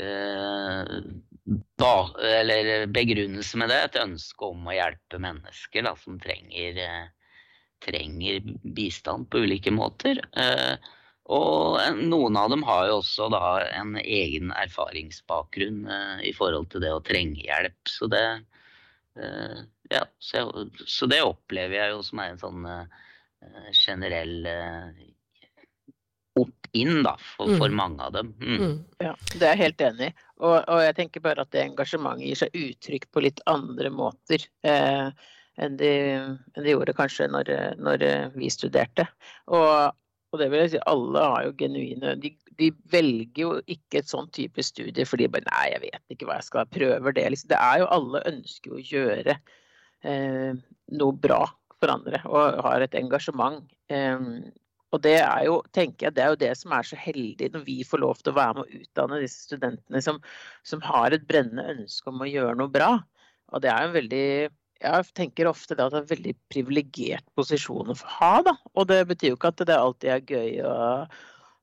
eh, 0.00 0.98
eller 2.18 2.86
begrunnelse 2.86 3.58
med 3.58 3.70
det. 3.72 3.78
Et 3.84 4.02
ønske 4.02 4.50
om 4.50 4.68
å 4.68 4.76
hjelpe 4.76 5.20
mennesker 5.22 5.86
da, 5.86 5.94
som 5.96 6.18
trenger, 6.20 6.78
eh, 6.84 7.34
trenger 7.84 8.40
bistand 8.76 9.28
på 9.30 9.44
ulike 9.46 9.72
måter. 9.74 10.20
Eh, 10.36 10.76
og 11.28 11.78
noen 12.00 12.36
av 12.40 12.50
dem 12.50 12.62
har 12.64 12.86
jo 12.88 13.00
også 13.02 13.28
da 13.32 13.42
en 13.76 13.96
egen 14.00 14.52
erfaringsbakgrunn 14.56 15.82
eh, 15.92 16.22
i 16.30 16.32
forhold 16.36 16.70
til 16.72 16.84
det 16.84 16.94
å 16.94 17.04
trenge 17.04 17.44
hjelp. 17.44 17.80
Så 17.88 18.08
det, 18.12 18.24
ja, 19.90 20.04
så, 20.22 20.44
så 20.86 21.08
det 21.10 21.24
opplever 21.26 21.74
jeg 21.74 21.90
jo 21.90 22.02
som 22.06 22.20
er 22.22 22.30
en 22.30 22.38
sånn 22.38 22.66
generell 23.74 24.46
eh, 26.68 26.88
opp-inn 26.88 27.02
da, 27.06 27.14
for, 27.36 27.54
for, 27.56 27.72
mm. 27.72 27.78
mange 27.80 28.06
av 28.06 28.14
dem. 28.16 28.34
Mm. 28.42 28.58
Mm. 28.62 28.76
Ja, 29.04 29.14
Det 29.34 29.42
er 29.42 29.54
jeg 29.54 29.64
helt 29.64 29.86
enig 29.88 30.10
i. 30.10 30.16
Og, 30.38 30.56
og, 30.60 30.82
jeg 30.84 30.96
tenker 31.00 31.24
bare 31.24 31.42
at 31.42 31.50
det 31.54 31.64
engasjementet 31.64 32.28
gir 32.28 32.42
seg 32.44 32.60
uttrykk 32.62 33.08
på 33.12 33.24
litt 33.26 33.42
andre 33.50 33.90
måter. 33.90 34.44
Eh, 34.62 35.08
enn 35.58 35.78
de, 35.80 35.94
enn 36.54 36.62
de, 36.62 36.70
gjorde 36.70 36.94
kanskje 36.94 37.26
når, 37.32 37.48
når 37.82 38.04
vi 38.38 38.52
studerte. 38.54 39.08
Og 39.50 39.90
og 40.28 40.42
det 40.42 40.50
vil 40.52 40.60
jeg 40.60 40.74
si, 40.74 40.80
alle 40.90 41.24
har 41.24 41.44
jo 41.46 41.54
genuine 41.56 42.14
de, 42.20 42.32
de, 42.60 42.70
velger 42.92 43.42
jo 43.42 43.52
ikke 43.70 44.02
et 44.02 44.10
sånn 44.10 44.28
type 44.36 44.64
studie 44.66 45.06
fordi 45.08 45.28
bare 45.32 45.48
Nei, 45.48 45.68
jeg 45.72 45.84
vet 45.86 46.14
ikke 46.14 46.28
hva 46.28 46.38
jeg 46.40 46.48
skal 46.50 46.68
prøve 46.72 47.14
det. 47.16 47.24
Liksom. 47.32 47.52
Det 47.52 47.60
er 47.60 47.82
jo 47.82 47.92
alle 47.96 48.24
ønsker 48.28 48.74
å 48.74 48.82
gjøre 48.90 49.38
eh, 50.04 50.50
noe 51.00 51.20
bra 51.24 51.42
for 51.78 51.94
andre 51.94 52.20
og 52.28 52.60
har 52.66 52.84
et 52.84 52.96
engasjement. 52.98 53.62
Eh, 53.88 54.28
og 54.94 55.02
det 55.04 55.18
er 55.20 55.42
jo, 55.44 55.58
tenker 55.76 56.08
jeg, 56.08 56.16
det 56.16 56.24
er 56.24 56.32
jo 56.32 56.40
det 56.40 56.52
som 56.56 56.72
er 56.72 56.86
så 56.88 56.96
heldig 56.98 57.50
når 57.54 57.64
vi 57.66 57.76
får 57.84 58.00
lov 58.00 58.22
til 58.22 58.32
å 58.32 58.38
være 58.38 58.56
med 58.56 58.64
å 58.64 58.82
utdanne 58.82 59.20
disse 59.20 59.44
studentene 59.48 60.00
som, 60.04 60.20
som 60.64 60.84
har 60.86 61.12
et 61.12 61.26
brennende 61.28 61.74
ønske 61.74 62.08
om 62.08 62.24
å 62.24 62.30
gjøre 62.30 62.56
noe 62.60 62.72
bra. 62.72 62.94
Og 63.52 63.64
det 63.64 63.72
er 63.72 63.84
jo 63.84 63.90
en 63.90 63.98
veldig 63.98 64.24
jeg 64.78 65.08
tenker 65.18 65.48
ofte 65.50 65.74
at 65.74 65.80
det 65.80 65.86
er 65.88 66.04
en 66.04 66.12
veldig 66.12 66.34
privilegert 66.52 67.26
posisjon 67.34 67.90
å 67.90 67.96
ha. 68.18 68.34
Da. 68.46 68.54
Og 68.78 68.86
det 68.90 69.00
betyr 69.10 69.32
jo 69.32 69.38
ikke 69.38 69.50
at 69.50 69.64
det 69.66 69.74
alltid 69.74 70.12
er 70.14 70.36
gøy 70.36 70.60
og, 70.68 71.16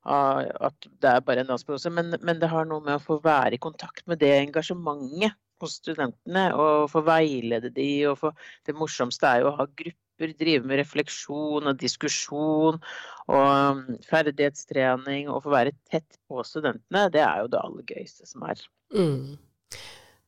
at 0.05 0.88
det 1.01 1.09
er 1.09 1.23
bare 1.25 1.41
en 1.41 1.49
dansprose, 1.49 1.89
men, 1.89 2.13
men 2.21 2.41
det 2.41 2.51
har 2.51 2.67
noe 2.69 2.83
med 2.83 2.99
å 2.99 3.03
få 3.03 3.17
være 3.23 3.55
i 3.57 3.61
kontakt 3.61 4.03
med 4.11 4.19
det 4.21 4.33
engasjementet 4.43 5.39
hos 5.63 5.77
studentene 5.79 6.49
og 6.59 6.89
få 6.91 7.01
veilede 7.07 7.71
de, 7.73 7.88
og 8.09 8.19
få 8.19 8.33
Det 8.67 8.75
morsomste 8.75 9.29
er 9.29 9.41
jo 9.41 9.53
å 9.53 9.57
ha 9.61 9.65
grupper, 9.65 9.95
drive 10.19 10.63
med 10.67 10.80
refleksjon 10.82 11.67
og 11.67 11.82
diskusjon 11.82 12.80
og 13.25 13.49
um, 13.75 13.84
ferdighetstrening 14.08 15.30
og 15.32 15.43
få 15.45 15.54
være 15.56 15.75
tett 15.91 16.19
på 16.30 16.45
studentene. 16.47 17.08
Det 17.13 17.23
er 17.25 17.43
jo 17.43 17.51
det 17.51 17.62
aller 17.62 17.91
gøyeste 17.91 18.30
som 18.30 18.45
er. 18.47 18.63
Mm. 18.95 19.36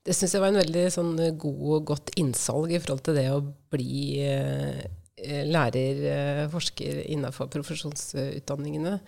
Det 0.07 0.15
syns 0.15 0.35
jeg 0.35 0.43
var 0.43 0.53
en 0.53 0.61
veldig 0.61 0.85
sånn 0.93 1.15
god 1.39 1.65
og 1.77 1.89
godt 1.93 2.13
innsalg 2.19 2.71
i 2.71 2.79
forhold 2.79 3.03
til 3.07 3.17
det 3.19 3.27
å 3.33 3.41
bli 3.73 3.97
eh, 4.23 4.85
Eh, 4.87 4.96
lærer, 5.17 6.01
eh, 6.05 6.43
forsker 6.51 6.99
innenfor 7.09 7.49
profesjonsutdanningene. 7.49 8.99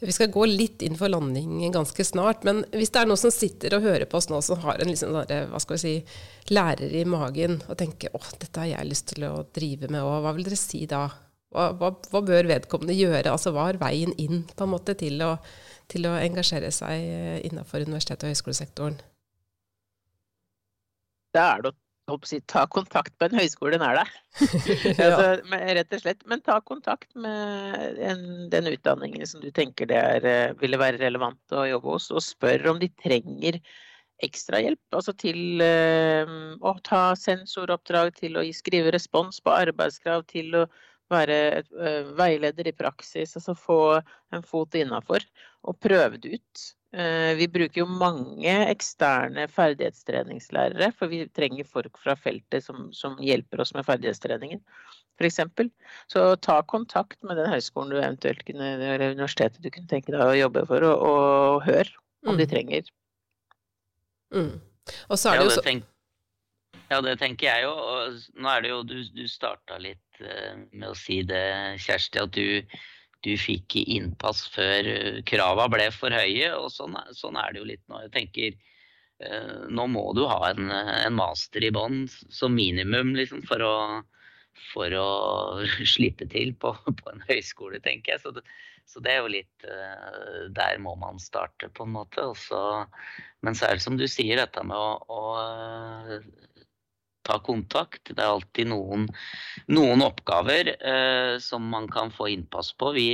Vi 0.00 0.12
skal 0.12 0.32
gå 0.32 0.44
litt 0.50 0.82
inn 0.84 0.96
for 0.96 1.08
landing 1.08 1.62
ganske 1.72 2.04
snart. 2.04 2.44
Men 2.44 2.64
hvis 2.74 2.92
det 2.92 3.00
er 3.00 3.08
noen 3.08 3.20
som 3.20 3.32
sitter 3.32 3.76
og 3.78 3.86
hører 3.86 4.04
på 4.04 4.18
oss 4.20 4.28
nå, 4.28 4.42
som 4.44 4.60
har 4.60 4.80
en 4.80 4.92
liksom, 4.92 5.14
hva 5.16 5.60
skal 5.62 5.78
vi 5.78 5.80
si, 5.80 5.94
lærer 6.52 6.92
i 6.92 7.04
magen 7.08 7.62
og 7.64 7.78
tenker 7.80 8.12
åh, 8.12 8.28
dette 8.38 8.60
har 8.60 8.74
jeg 8.74 8.90
lyst 8.90 9.08
til 9.14 9.24
å 9.24 9.46
drive 9.56 9.88
med, 9.88 10.02
òg, 10.04 10.20
hva 10.26 10.34
vil 10.36 10.44
dere 10.44 10.60
si 10.60 10.84
da? 10.90 11.06
Hva, 11.54 11.70
hva, 11.78 11.92
hva 12.10 12.20
bør 12.26 12.50
vedkommende 12.50 12.96
gjøre? 12.98 13.30
Altså 13.30 13.54
hva 13.54 13.70
er 13.70 13.80
veien 13.80 14.12
inn 14.18 14.42
på 14.50 14.66
en 14.66 14.72
måte 14.74 14.96
til 14.98 15.22
å, 15.24 15.36
til 15.88 16.10
å 16.10 16.16
engasjere 16.18 16.72
seg 16.74 17.08
eh, 17.08 17.40
innenfor 17.46 17.86
universitet- 17.86 18.26
og 18.26 18.34
høyskolesektoren? 18.34 19.00
Det 21.34 21.40
er 21.40 21.64
det 22.04 22.14
å 22.14 22.18
si, 22.28 22.40
ta 22.50 22.64
kontakt 22.70 23.14
på 23.18 23.28
en 23.28 23.38
høyskole 23.38 23.78
nær 23.80 23.98
deg. 24.00 24.12
altså, 25.06 25.28
rett 25.78 25.96
og 25.96 26.02
slett. 26.02 26.22
Men 26.30 26.44
ta 26.44 26.58
kontakt 26.60 27.10
med 27.16 27.98
en, 28.04 28.24
den 28.52 28.68
utdanningen 28.72 29.26
som 29.28 29.42
du 29.44 29.50
tenker 29.54 29.88
det 29.90 30.00
er, 30.00 30.28
eh, 30.28 30.54
ville 30.60 30.80
være 30.80 31.00
relevant 31.02 31.56
å 31.56 31.66
jobbe 31.68 31.96
hos, 31.96 32.10
og 32.12 32.24
spør 32.24 32.70
om 32.74 32.82
de 32.82 32.90
trenger 33.02 33.60
ekstrahjelp. 34.24 34.80
Altså 34.94 35.14
til 35.18 35.62
uh, 35.64 36.54
å 36.62 36.74
ta 36.86 37.04
sensoroppdrag, 37.18 38.14
til 38.20 38.38
å 38.38 38.44
skrive 38.54 38.92
respons 38.94 39.40
på 39.42 39.54
arbeidskrav, 39.54 40.26
til 40.30 40.54
å 40.60 40.64
være 41.12 41.38
uh, 41.74 42.14
veileder 42.18 42.70
i 42.70 42.76
praksis. 42.76 43.34
Altså 43.40 43.56
få 43.58 43.80
en 44.34 44.46
fot 44.46 44.76
innafor 44.78 45.24
og 45.64 45.78
prøve 45.82 46.20
det 46.20 46.38
ut. 46.38 46.64
Eh, 46.94 47.34
vi 47.34 47.48
bruker 47.50 47.80
jo 47.80 47.86
mange 47.90 48.52
eksterne 48.68 49.48
ferdighetstreningslærere, 49.50 50.92
for 50.94 51.10
vi 51.10 51.24
trenger 51.34 51.66
folk 51.66 51.98
fra 51.98 52.14
feltet 52.14 52.62
som, 52.62 52.92
som 52.94 53.16
hjelper 53.18 53.64
oss 53.64 53.74
med 53.74 53.86
ferdighetstreningen, 53.88 54.60
f.eks. 55.18 55.40
Så 56.12 56.26
ta 56.44 56.60
kontakt 56.70 57.18
med 57.26 57.40
den 57.40 57.50
høyskolen 57.50 57.90
du 57.90 57.98
eventuelt 57.98 58.44
kunne, 58.46 58.76
eller 58.78 59.16
universitetet 59.16 59.64
du 59.64 59.72
kunne 59.74 59.90
tenke 59.90 60.14
deg 60.14 60.22
å 60.22 60.38
jobbe 60.38 60.62
for, 60.70 60.86
og, 60.86 61.02
og 61.08 61.66
hør 61.66 61.90
om 62.28 62.36
mm. 62.36 62.38
de 62.42 62.48
trenger. 62.54 62.94
Mm. 64.34 64.54
Og 65.08 65.18
så 65.18 65.32
er 65.32 65.42
det 65.42 65.50
jo 65.50 65.58
så 65.58 65.66
ja, 66.92 66.98
det 67.00 67.14
tenker 67.18 67.48
jeg 67.48 67.64
jo. 67.64 67.72
Nå 68.44 68.50
er 68.50 68.60
det 68.62 68.70
jo 68.70 68.82
Du, 68.86 68.98
du 69.16 69.24
starta 69.30 69.78
litt 69.80 70.20
uh, 70.20 70.52
med 70.70 70.90
å 70.90 70.98
si 70.98 71.22
det, 71.26 71.46
Kjersti, 71.80 72.20
at 72.20 72.34
du 72.36 72.76
du 73.24 73.34
fikk 73.40 73.76
innpass 73.80 74.44
før 74.52 74.84
kravene 74.84 75.22
krava 75.28 75.68
ble 75.72 75.88
for 75.94 76.14
høye. 76.14 76.52
og 76.56 76.70
Sånn, 76.72 76.96
sånn 77.16 77.38
er 77.40 77.52
det 77.52 77.62
jo 77.62 77.68
litt 77.68 77.82
nå. 77.88 78.00
Jeg 78.04 78.12
tenker 78.14 78.56
eh, 79.24 79.64
Nå 79.70 79.86
må 79.90 80.06
du 80.16 80.24
ha 80.30 80.50
en, 80.50 80.70
en 80.70 81.16
master 81.16 81.64
i 81.64 81.72
bånn 81.74 82.04
som 82.10 82.54
minimum 82.54 83.14
liksom, 83.18 83.42
for, 83.48 83.64
å, 83.64 83.74
for 84.72 84.94
å 84.98 85.08
slippe 85.94 86.28
til 86.30 86.54
på, 86.60 86.74
på, 86.86 87.10
en 87.12 87.24
høyskole, 87.28 87.82
tenker 87.84 88.14
jeg. 88.14 88.24
Så 88.24 88.34
det, 88.36 88.44
så 88.90 89.00
det, 89.00 89.14
er 89.14 89.22
jo 89.22 89.32
litt 89.32 89.68
eh, 89.68 90.40
Der 90.54 90.80
må 90.82 90.94
man 91.00 91.20
starte, 91.22 91.72
på 91.72 91.86
en 91.86 91.94
måte. 91.96 92.28
Også, 92.34 92.60
men 93.44 93.56
så 93.56 93.68
er 93.68 93.78
det 93.78 93.86
som 93.86 94.00
du 94.00 94.06
sier, 94.10 94.36
dette 94.40 94.66
med 94.66 94.76
å, 94.76 94.98
å 95.08 95.22
ta 97.24 97.40
kontakt. 97.44 98.10
Det 98.10 98.20
er 98.20 98.30
alltid 98.30 98.70
noen, 98.70 99.08
noen 99.72 100.04
oppgaver 100.04 100.74
eh, 100.76 101.34
som 101.42 101.66
man 101.72 101.88
kan 101.92 102.12
få 102.14 102.28
innpass 102.34 102.72
på. 102.78 102.92
Vi, 102.96 103.08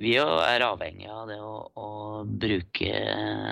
vi 0.00 0.16
er 0.16 0.64
avhengig 0.64 1.08
av 1.12 1.28
det 1.28 1.38
å, 1.44 1.54
å 1.76 1.88
bruke 2.24 2.92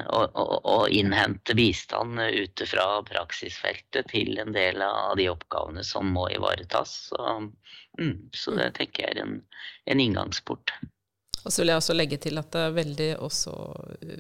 og 0.09 0.89
innhente 0.89 1.57
bistand 1.59 2.21
ute 2.21 2.69
fra 2.69 2.87
praksisfeltet 3.09 4.09
til 4.15 4.39
en 4.41 4.55
del 4.57 4.81
av 4.85 5.17
de 5.21 5.29
oppgavene 5.33 5.85
som 5.85 6.09
må 6.15 6.29
ivaretas. 6.33 6.95
Så, 7.11 7.35
mm, 8.01 8.31
så 8.33 8.57
det 8.57 8.73
tenker 8.81 9.05
jeg 9.05 9.19
er 9.19 9.27
en, 9.27 9.43
en 9.93 10.07
inngangsport. 10.09 10.73
Og 11.45 11.53
så 11.53 11.63
vil 11.63 11.71
jeg 11.73 11.81
også 11.81 11.95
legge 11.97 12.19
til 12.21 12.41
at 12.41 12.51
det 12.53 12.65
er 12.65 12.75
veldig 12.77 13.11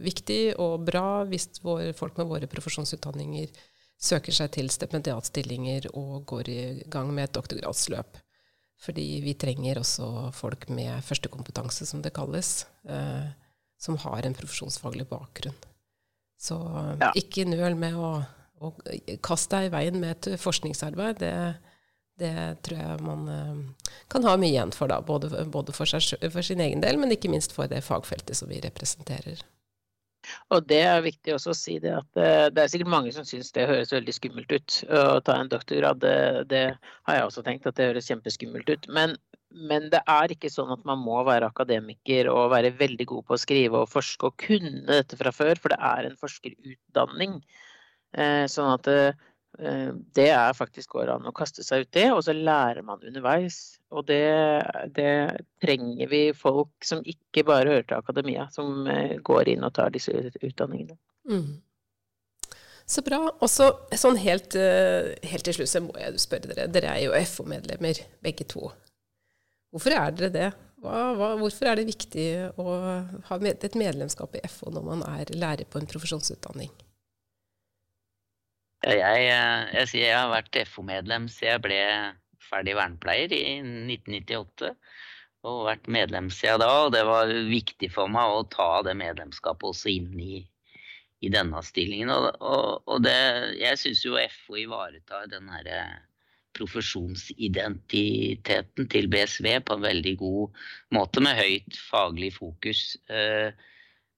viktig 0.05 0.43
og 0.63 0.85
bra 0.87 1.25
hvis 1.29 1.51
vår, 1.65 1.91
folk 1.99 2.17
med 2.21 2.31
våre 2.31 2.49
profesjonsutdanninger 2.51 3.51
søker 3.99 4.35
seg 4.35 4.53
til 4.55 4.71
stipendiatstillinger 4.71 5.91
og 5.99 6.23
går 6.31 6.51
i 6.53 6.61
gang 6.91 7.11
med 7.15 7.29
et 7.29 7.37
doktorgradsløp. 7.37 8.21
Fordi 8.79 9.07
vi 9.25 9.35
trenger 9.35 9.81
også 9.81 10.31
folk 10.39 10.69
med 10.71 11.03
førstekompetanse, 11.03 11.87
som 11.87 12.03
det 12.03 12.15
kalles, 12.15 12.63
eh, 12.87 13.27
som 13.79 13.99
har 14.05 14.27
en 14.27 14.37
profesjonsfaglig 14.39 15.09
bakgrunn. 15.11 15.57
Så 16.39 16.59
ja. 17.01 17.11
ikke 17.19 17.49
nøl 17.49 17.75
med 17.79 17.97
å, 17.99 18.13
å 18.63 18.71
kaste 19.27 19.59
deg 19.59 19.67
i 19.67 19.75
veien 19.75 19.99
med 19.99 20.15
et 20.15 20.39
forskningsarbeid. 20.39 21.19
Det, 21.19 21.33
det 22.23 22.35
tror 22.63 22.79
jeg 22.79 23.03
man 23.03 23.27
eh, 23.35 23.91
kan 24.15 24.27
ha 24.29 24.37
mye 24.39 24.53
igjen 24.53 24.75
for, 24.75 24.95
da, 24.95 25.01
både, 25.03 25.33
både 25.51 25.75
for, 25.75 25.91
seg, 25.91 26.15
for 26.31 26.47
sin 26.47 26.63
egen 26.63 26.85
del, 26.85 27.03
men 27.03 27.11
ikke 27.15 27.33
minst 27.35 27.57
for 27.57 27.67
det 27.71 27.83
fagfeltet 27.87 28.39
som 28.39 28.51
vi 28.51 28.63
representerer. 28.63 29.43
Og 30.55 30.67
det 30.71 30.81
er 30.87 31.05
viktig 31.05 31.35
også 31.35 31.53
å 31.53 31.59
si 31.59 31.79
det 31.83 31.95
at 31.99 32.21
eh, 32.21 32.49
det 32.55 32.63
er 32.63 32.73
sikkert 32.73 32.93
mange 32.93 33.13
som 33.15 33.27
syns 33.29 33.51
det 33.57 33.69
høres 33.71 33.95
veldig 33.95 34.15
skummelt 34.17 34.53
ut 34.53 34.79
å 34.89 35.21
ta 35.25 35.39
en 35.39 35.51
doktorgrad. 35.53 36.01
Det, 36.05 36.17
det, 36.53 36.65
har 37.09 37.19
jeg 37.19 37.29
også 37.29 37.45
tenkt 37.47 37.69
at 37.69 37.79
det 37.79 37.91
høres 37.91 38.11
kjempeskummelt 38.11 38.73
ut. 38.73 38.89
Men, 38.95 39.17
men, 39.55 39.89
det 39.93 40.03
er 40.09 40.35
ikke 40.35 40.53
sånn 40.53 40.73
at 40.75 40.85
man 40.89 41.01
må 41.05 41.21
være 41.29 41.49
akademiker 41.53 42.31
og 42.33 42.53
være 42.55 42.75
veldig 42.81 43.09
god 43.13 43.29
på 43.29 43.39
å 43.39 43.43
skrive 43.45 43.85
og 43.85 43.93
forske 43.93 44.31
og 44.31 44.37
kunne 44.49 44.87
dette 44.91 45.19
fra 45.21 45.33
før, 45.35 45.61
for 45.61 45.75
det 45.75 45.81
er 45.93 46.11
en 46.11 46.21
forskerutdanning. 46.21 47.41
Eh, 48.17 48.45
sånn 48.49 48.73
at 48.73 48.89
eh, 48.89 49.28
det 50.15 50.29
er 50.31 50.55
faktisk 50.55 50.93
går 50.95 51.11
an 51.15 51.27
å 51.27 51.35
kaste 51.35 51.65
seg 51.67 51.87
ut 51.87 51.99
i, 51.99 52.05
og 52.15 52.21
så 52.23 52.35
lærer 52.37 52.85
man 52.87 53.03
underveis. 53.03 53.79
Og 53.91 54.05
det, 54.07 54.21
det, 54.95 55.13
trenger 55.63 56.11
vi 56.11 56.21
folk 56.37 56.85
som 56.85 57.01
ikke 57.09 57.47
bare 57.49 57.73
hører 57.73 57.87
til 57.89 57.97
akademia, 57.99 58.45
som 58.55 58.87
eh, 58.87 59.17
går 59.25 59.55
inn 59.55 59.65
og 59.67 59.73
tar 59.79 59.95
disse 59.95 60.13
utdanningene. 60.13 60.99
Mm. 61.29 61.57
Så 62.89 63.03
bra. 63.05 63.23
Og 63.33 63.49
så 63.53 63.71
sånn 63.97 64.21
helt, 64.21 64.55
eh, 64.57 65.15
helt, 65.27 65.47
til 65.49 65.57
slutt 65.57 65.73
så 65.73 65.83
må 65.85 65.97
jeg 65.99 66.21
spørre 66.23 66.53
dere. 66.53 66.69
Dere 66.73 66.95
er 66.95 67.07
jo 67.07 67.17
FO-medlemmer, 67.33 68.05
begge 68.25 68.47
to. 68.49 68.71
Hvorfor 69.73 69.97
er 69.97 70.15
dere 70.17 70.35
det? 70.35 70.51
Hva, 70.79 70.99
hva, 71.19 71.33
hvorfor 71.41 71.67
er 71.69 71.81
det 71.81 71.89
viktig 71.89 72.29
å 72.61 72.75
ha 73.29 73.41
et 73.43 73.81
medlemskap 73.81 74.37
i 74.39 74.45
FO 74.47 74.71
når 74.71 74.85
man 74.87 75.03
er 75.09 75.33
lærer 75.35 75.67
på 75.67 75.81
en 75.81 75.91
profesjonsutdanning? 75.91 76.71
Jeg, 78.87 79.01
eh, 79.03 79.75
jeg, 79.75 79.89
jeg 79.99 80.15
har 80.15 80.29
vært 80.31 80.55
FO-medlem 80.71 81.25
siden 81.33 81.51
jeg 81.51 81.63
ble 81.65 81.79
ferdig 82.49 82.77
vernepleier 82.79 83.33
i 83.35 83.59
1998. 83.61 84.71
Og 85.49 85.67
vært 85.69 85.87
medlem 85.91 86.31
siden 86.35 86.61
da. 86.63 86.69
Og 86.85 86.93
det 86.95 87.05
var 87.07 87.27
viktig 87.31 87.91
for 87.95 88.07
meg 88.11 88.25
å 88.35 88.51
ta 88.53 88.83
det 88.87 88.97
medlemskapet 88.99 89.69
også 89.71 89.89
inn 89.93 90.21
i, 90.21 90.49
i 91.23 91.29
denne 91.33 91.63
stillingen. 91.67 92.11
Og, 92.15 92.25
og, 92.39 92.83
og 92.87 93.03
det, 93.07 93.19
jeg 93.61 93.79
syns 93.83 94.05
jo 94.07 94.13
FO 94.45 94.55
ivaretar 94.63 95.23
den 95.33 95.47
herre 95.53 95.81
profesjonsidentiteten 96.59 98.89
til 98.91 99.07
BSV 99.13 99.47
på 99.67 99.73
en 99.77 99.85
veldig 99.85 100.17
god 100.19 100.45
måte, 100.97 101.19
med 101.23 101.37
høyt 101.39 101.75
faglig 101.91 102.31
fokus. 102.39 102.81
Eh, 103.11 103.49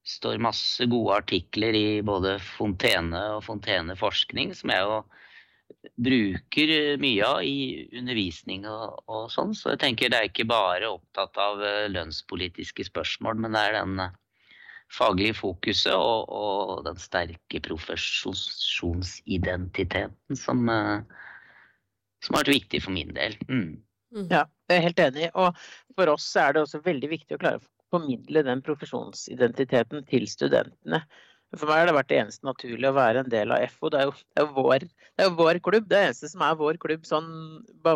står 0.07 0.39
masse 0.43 0.87
gode 0.91 1.17
artikler 1.23 1.75
i 1.77 2.03
både 2.07 2.39
Fontene 2.43 3.21
og 3.37 3.45
Fontene 3.47 3.97
forskning, 3.99 4.55
som 4.57 4.71
jeg 4.73 4.81
jo 4.87 5.03
bruker 6.01 6.97
mye 7.01 7.27
av 7.27 7.43
i 7.47 7.89
undervisning 7.99 8.67
og, 8.69 9.03
og, 9.07 9.31
sånn. 9.33 9.55
Så 9.57 9.71
jeg 9.75 9.81
tenker 9.85 10.11
det 10.11 10.19
er 10.19 10.25
ikke 10.31 10.49
bare 10.51 10.89
opptatt 10.91 11.35
av 11.41 11.63
eh, 11.65 11.93
lønnspolitiske 11.93 12.85
spørsmål, 12.91 13.35
men 13.45 13.53
det 13.57 13.63
er 13.69 13.73
den 13.79 13.95
eh, 14.07 14.17
faglige 14.91 15.35
fokuset 15.39 15.95
og, 15.95 16.29
og 16.29 16.85
den 16.89 16.99
sterke 17.01 17.61
profesjonsidentiteten 17.65 20.37
som, 20.37 20.69
eh, 20.69 21.01
som, 22.25 22.35
har 22.35 22.41
vært 22.43 22.57
viktig 22.57 22.79
for 22.85 22.93
min 22.97 23.15
del. 23.17 23.33
Mm. 23.49 23.71
mm. 24.17 24.27
Ja, 24.27 24.43
jeg 24.71 24.77
er 24.77 24.87
helt 24.89 25.01
enig. 25.07 25.27
Og 25.35 25.49
for 25.95 26.07
oss 26.17 26.27
er 26.41 26.49
det 26.57 26.63
også 26.67 26.79
veldig 26.87 27.11
viktig 27.15 27.33
å 27.37 27.43
klare 27.43 27.61
formidle 27.91 28.45
den 28.47 28.63
profesjonsidentiteten 28.67 30.07
til 30.11 30.29
studentene. 30.31 31.03
For 31.59 31.67
meg 31.67 31.81
har 31.81 31.89
det 31.89 31.97
vært 31.97 32.11
det 32.13 32.19
eneste 32.21 32.47
naturlige 32.47 32.93
å 32.93 32.95
være 32.95 33.25
en 33.25 33.31
del 33.33 33.51
av 33.51 33.65
FO. 33.73 33.91
Det 33.91 33.99
er 33.99 34.07
jo, 34.07 34.15
det 34.15 34.43
er 34.43 34.51
vår, 34.55 34.87
det 35.19 35.25
er 35.27 35.33
vår, 35.41 35.59
klubb. 35.67 35.89
Det 35.91 35.99
eneste 35.99 36.31
som 36.31 36.45
er 36.47 36.59
vår 36.61 36.79
klubb 36.83 37.07
sånn, 37.09 37.31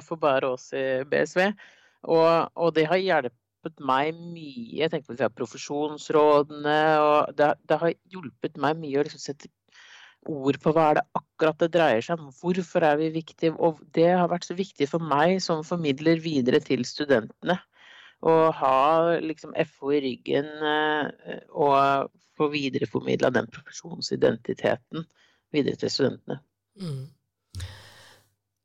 for 0.03 0.19
bare 0.21 0.51
oss 0.57 0.73
i 0.75 0.85
BSV. 1.11 1.53
Og, 2.11 2.31
og 2.59 2.73
det 2.75 2.89
har 2.91 2.99
hjulpet 2.99 3.85
meg 3.91 4.19
mye. 4.19 4.81
Jeg 4.83 4.91
tenker 4.91 5.15
på 5.15 5.31
profesjonsrådene. 5.39 6.81
og 7.05 7.37
det, 7.39 7.53
det, 7.71 7.79
har 7.85 7.95
hjulpet 8.17 8.59
meg 8.65 8.81
mye 8.83 8.99
å 8.99 9.07
liksom 9.07 9.23
sette 9.23 9.53
ord 10.31 10.59
på 10.59 10.73
hva 10.75 10.89
er 10.91 10.99
det 10.99 11.07
akkurat 11.21 11.63
det 11.63 11.71
dreier 11.77 12.03
seg 12.03 12.19
om. 12.19 12.35
Hvorfor 12.35 12.89
er 12.91 12.99
vi 12.99 13.13
viktige? 13.15 13.55
Og 13.55 13.79
det 13.95 14.11
har 14.11 14.27
vært 14.33 14.49
så 14.49 14.59
viktig 14.59 14.91
for 14.91 15.05
meg 15.15 15.39
som 15.45 15.63
formidler 15.67 16.19
videre 16.25 16.59
til 16.65 16.83
studentene. 16.89 17.61
Å 18.25 18.35
ha 18.57 18.77
liksom 19.21 19.53
FO 19.69 19.93
i 19.93 20.01
ryggen 20.05 20.49
eh, 20.65 21.43
og 21.53 22.11
få 22.35 22.49
videreformidla 22.53 23.31
den 23.35 23.51
profesjonsidentiteten 23.53 25.05
videre 25.55 25.79
til 25.79 25.93
studentene. 25.93 26.41
Mm. 26.81 27.05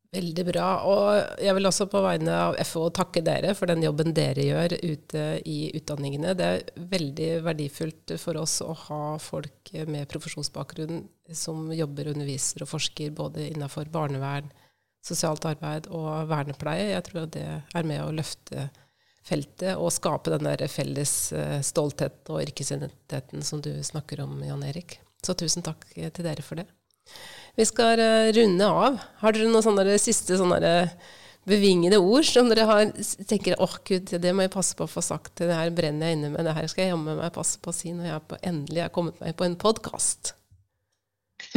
Veldig 0.09 0.43
bra. 0.47 0.67
Og 0.89 1.41
jeg 1.43 1.53
vil 1.53 1.69
også 1.69 1.85
på 1.91 1.99
vegne 2.01 2.33
av 2.33 2.55
FO 2.65 2.87
takke 2.97 3.21
dere 3.21 3.53
for 3.57 3.69
den 3.69 3.83
jobben 3.85 4.15
dere 4.17 4.41
gjør 4.41 4.73
ute 4.81 5.25
i 5.45 5.59
utdanningene. 5.77 6.33
Det 6.37 6.47
er 6.47 6.87
veldig 6.95 7.29
verdifullt 7.45 8.15
for 8.17 8.39
oss 8.41 8.57
å 8.65 8.73
ha 8.87 9.03
folk 9.21 9.69
med 9.85 10.09
profesjonsbakgrunn 10.09 11.03
som 11.29 11.69
jobber, 11.77 12.09
underviser 12.15 12.65
og 12.65 12.71
forsker 12.71 13.13
både 13.13 13.51
innenfor 13.51 13.91
barnevern, 13.93 14.49
sosialt 15.05 15.45
arbeid 15.45 15.91
og 15.93 16.25
vernepleie. 16.31 16.89
Jeg 16.95 17.05
tror 17.05 17.29
det 17.29 17.45
er 17.61 17.91
med 17.91 18.01
å 18.01 18.09
løfte 18.15 18.71
feltet 19.29 19.77
og 19.77 19.93
skape 19.93 20.33
den 20.33 20.49
der 20.49 20.65
felles 20.71 21.13
eh, 21.37 21.59
stolthet 21.65 22.29
og 22.33 22.41
yrkesidentiteten 22.43 23.45
som 23.45 23.61
du 23.63 23.71
snakker 23.85 24.25
om, 24.25 24.39
Jan 24.45 24.65
Erik. 24.65 24.99
Så 25.25 25.35
tusen 25.37 25.65
takk 25.65 25.85
til 25.93 26.25
dere 26.25 26.43
for 26.45 26.59
det. 26.59 26.67
Vi 27.57 27.65
skal 27.67 27.99
uh, 27.99 28.29
runde 28.35 28.67
av. 28.67 28.99
Har 29.19 29.35
dere 29.35 29.49
noen 29.49 29.65
sånne 29.65 29.97
siste 29.99 30.37
sånne 30.39 30.59
bevingede 31.49 31.97
ord 31.99 32.27
som 32.27 32.49
dere 32.51 32.67
har, 32.69 32.91
tenker 33.27 33.57
åh 33.57 33.65
oh, 33.65 33.77
gud, 33.87 34.11
det 34.21 34.33
må 34.35 34.45
jeg 34.45 34.53
passe 34.53 34.77
på 34.77 34.85
å 34.85 34.91
få 34.91 35.03
sagt. 35.03 35.39
Det 35.41 35.55
her 35.55 35.71
brenner 35.75 36.11
jeg 36.11 36.19
inne 36.19 36.33
med. 36.33 36.45
Det 36.45 36.55
her 36.55 36.67
skal 36.71 36.85
jeg 36.85 36.93
jammen 36.93 37.17
meg 37.19 37.33
passe 37.35 37.61
på 37.61 37.71
å 37.71 37.75
si 37.75 37.93
når 37.95 38.11
jeg 38.11 38.25
på, 38.29 38.41
endelig 38.51 38.85
har 38.85 38.93
kommet 38.95 39.19
meg 39.23 39.37
på 39.39 39.47
en 39.47 39.57
podkast. 39.59 40.35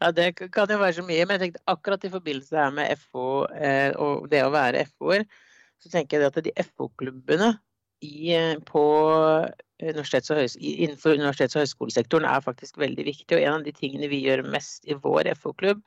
ja, 0.00 0.10
det 0.12 0.32
kan 0.36 0.70
jo 0.70 0.78
være 0.82 0.98
så 0.98 1.06
mye. 1.06 1.24
Men 1.24 1.36
jeg 1.36 1.44
tenkte 1.46 1.64
akkurat 1.72 2.06
i 2.06 2.12
forbindelse 2.12 2.60
her 2.60 2.74
med 2.74 3.02
FO 3.06 3.26
eh, 3.54 3.90
og 4.02 4.28
det 4.32 4.42
å 4.44 4.52
være 4.54 4.86
FO-er, 4.92 5.26
så 5.82 5.92
tenker 5.92 6.20
jeg 6.20 6.32
at 6.32 6.42
de 6.44 6.54
FO-klubbene 6.72 7.54
eh, 8.04 8.56
universitets 9.82 10.56
innenfor 10.56 11.16
universitets- 11.16 11.56
og 11.56 11.64
høyskolesektoren 11.64 12.28
er 12.28 12.44
faktisk 12.44 12.78
veldig 12.80 13.04
viktig. 13.06 13.36
Og 13.36 13.42
en 13.42 13.58
av 13.58 13.64
de 13.66 13.74
tingene 13.76 14.08
vi 14.12 14.22
gjør 14.24 14.46
mest 14.48 14.86
i 14.88 14.96
vår 14.96 15.32
FO-klubb, 15.40 15.82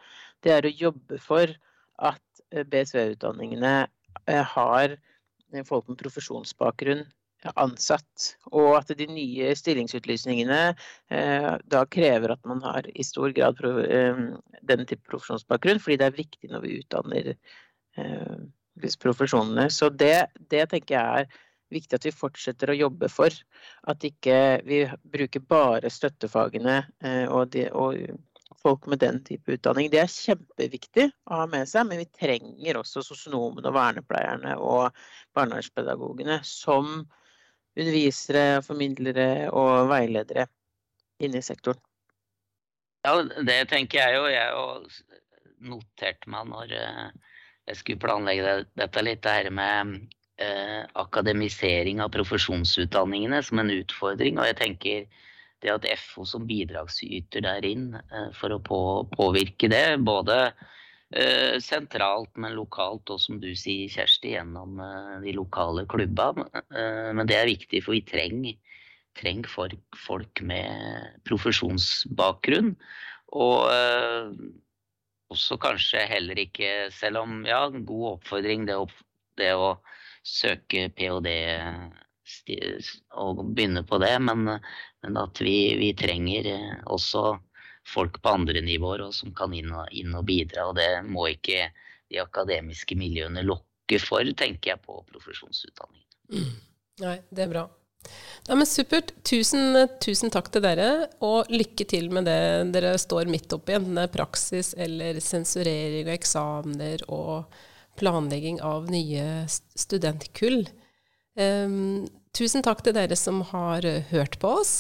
det 0.45 0.56
er 0.56 0.67
å 0.67 0.78
jobbe 0.86 1.19
for 1.21 1.54
at 1.99 2.43
eh, 2.52 2.65
BSV-utdanningene 2.65 3.75
eh, 3.86 4.43
har 4.56 4.95
eh, 4.95 5.63
folk 5.67 5.89
med 5.89 5.99
profesjonsbakgrunn 6.02 7.08
ansatt, 7.56 8.34
og 8.52 8.73
at 8.82 8.89
de 8.99 9.06
nye 9.08 9.54
stillingsutlysningene 9.56 10.73
da 11.71 11.84
krever 11.88 12.34
at 12.34 12.41
man 12.43 12.60
har 12.65 12.84
i 12.91 13.06
stor 13.08 13.32
grad 13.32 13.56
den 13.63 14.84
type 14.89 15.08
profesjonsbakgrunn, 15.08 15.80
fordi 15.80 15.95
det 16.02 16.10
er 16.10 16.17
viktig 16.17 16.49
når 16.52 16.65
vi 16.65 16.73
utdanner 16.82 17.30
profesjonene. 19.01 19.69
Så 19.73 19.89
det, 19.89 20.29
det 20.51 20.69
tenker 20.71 20.95
jeg 20.95 21.23
er 21.23 21.39
viktig 21.73 21.99
at 21.99 22.07
vi 22.07 22.15
fortsetter 22.15 22.71
å 22.71 22.77
jobbe 22.77 23.09
for. 23.11 23.33
At 23.89 24.05
ikke 24.05 24.61
vi 24.65 24.83
bruker 25.03 25.43
bare 25.45 25.91
støttefagene 25.93 26.81
eh, 27.05 27.25
og, 27.27 27.51
de, 27.53 27.67
og 27.71 27.97
folk 28.61 28.87
med 28.89 29.01
den 29.03 29.21
type 29.25 29.55
utdanning. 29.55 29.89
Det 29.91 30.01
er 30.01 30.11
kjempeviktig 30.11 31.09
å 31.29 31.43
ha 31.43 31.47
med 31.51 31.69
seg, 31.69 31.87
men 31.89 32.01
vi 32.01 32.09
trenger 32.09 32.81
også 32.81 33.03
sosionomene 33.05 33.69
og 33.69 33.77
vernepleierne 33.77 34.55
og 34.57 34.89
barnevernspedagogene 35.37 36.41
som 36.47 37.05
undervisere, 37.79 38.63
formidlere 38.65 39.49
og 39.55 39.91
veiledere 39.91 40.49
inne 41.23 41.39
i 41.39 41.45
sektoren. 41.45 41.79
Ja, 43.07 43.13
det 43.23 43.61
tenker 43.71 44.01
jeg 44.01 44.17
jo. 44.17 44.25
Jeg 44.27 45.69
noterte 45.69 46.31
meg 46.31 46.49
når 46.49 46.73
eh, 46.75 47.28
jeg 47.69 47.77
skulle 47.77 48.01
planlegge 48.01 48.63
dette 48.79 49.03
litt, 49.05 49.21
det 49.23 49.36
her 49.36 49.49
med 49.53 49.99
eh, 50.41 50.82
akademisering 50.97 52.01
av 52.01 52.12
profesjonsutdanningene 52.15 53.41
som 53.45 53.62
en 53.62 53.73
utfordring. 53.73 54.39
Og 54.39 54.49
jeg 54.49 54.58
tenker 54.60 55.25
det 55.63 55.73
at 55.73 55.88
FO 56.01 56.25
som 56.27 56.47
bidragsyter 56.49 57.43
der 57.45 57.67
inn 57.67 57.91
eh, 57.99 58.29
for 58.38 58.55
å 58.55 58.62
på, 58.63 58.79
påvirke 59.13 59.69
det, 59.71 59.99
både 60.08 60.39
eh, 60.47 61.60
sentralt, 61.63 62.32
men 62.39 62.58
lokalt, 62.58 63.12
og 63.12 63.21
som 63.21 63.41
du 63.43 63.51
sier, 63.53 63.91
Kjersti, 63.91 64.34
gjennom 64.38 64.79
eh, 64.84 65.13
de 65.25 65.36
lokale 65.38 65.86
klubba. 65.91 66.32
Eh, 66.55 67.12
men 67.13 67.29
det 67.29 67.38
er 67.38 67.51
viktig, 67.51 67.84
for 67.86 67.97
vi 67.97 68.05
trenger, 68.08 68.58
trenger 69.19 69.51
folk, 69.51 70.41
med 70.47 71.21
profesjonsbakgrunn. 71.27 72.73
Og 73.38 73.69
eh, 73.69 74.34
også 75.33 75.57
kanskje 75.61 76.05
heller 76.09 76.39
ikke, 76.41 76.89
selv 76.93 77.23
om 77.23 77.43
ja, 77.47 77.61
god 77.69 78.05
oppfordring, 78.15 78.65
det, 78.69 78.77
opp, 78.81 78.93
det 79.37 79.51
å 79.53 79.75
søke 80.25 80.87
ph.d. 80.95 81.33
og 83.17 83.43
begynne 83.53 83.83
på 83.87 83.99
det. 84.01 84.15
Men, 84.25 84.47
men 85.03 85.21
at 85.21 85.41
vi, 85.43 85.57
vi, 85.79 85.93
trenger 85.97 86.49
eh, 86.53 86.75
også 86.89 87.37
folk 87.89 88.19
på 88.21 88.35
andre 88.41 88.61
nivåer 88.65 89.05
og 89.07 89.15
som 89.17 89.33
kan 89.37 89.53
inn 89.55 89.71
og, 89.73 89.87
inn 89.95 90.15
og 90.17 90.25
bidra. 90.29 90.69
Og 90.69 90.77
det 90.81 90.89
må 91.07 91.29
ikke 91.33 91.69
de 92.09 92.21
akademiske 92.21 92.97
miljøene 92.97 93.45
lokke 93.45 94.01
for, 94.01 94.25
tenker 94.37 94.75
jeg 94.75 94.83
på 94.85 95.01
profesjonsutdanningen. 95.09 96.07
Mm. 96.33 96.55
Nei, 96.99 97.19
det 97.33 97.45
er 97.45 97.53
bra. 97.53 97.69
Ja, 98.47 98.55
men 98.55 98.65
Supert. 98.65 99.12
Tusen, 99.27 99.75
tusen, 100.01 100.31
takk 100.33 100.47
til 100.53 100.63
dere, 100.65 101.09
og 101.21 101.51
lykke 101.53 101.85
til 101.89 102.07
med 102.13 102.25
det 102.29 102.71
dere 102.73 102.95
står 102.97 103.29
midt 103.29 103.53
oppi, 103.53 103.75
enten 103.77 103.99
det 103.99 104.07
er 104.07 104.13
praksis 104.13 104.71
eller 104.73 105.19
sensurering 105.21 106.07
og 106.07 106.15
eksamener 106.15 107.03
og 107.13 107.59
planlegging 107.99 108.62
av 108.65 108.88
nye 108.89 109.45
studentkull. 109.49 110.63
Um, 111.39 112.07
tusen 112.35 112.65
takk 112.65 112.81
til 112.85 112.95
dere 112.97 113.17
som 113.19 113.43
har 113.51 113.85
hørt 114.09 114.39
på 114.41 114.55
oss. 114.62 114.73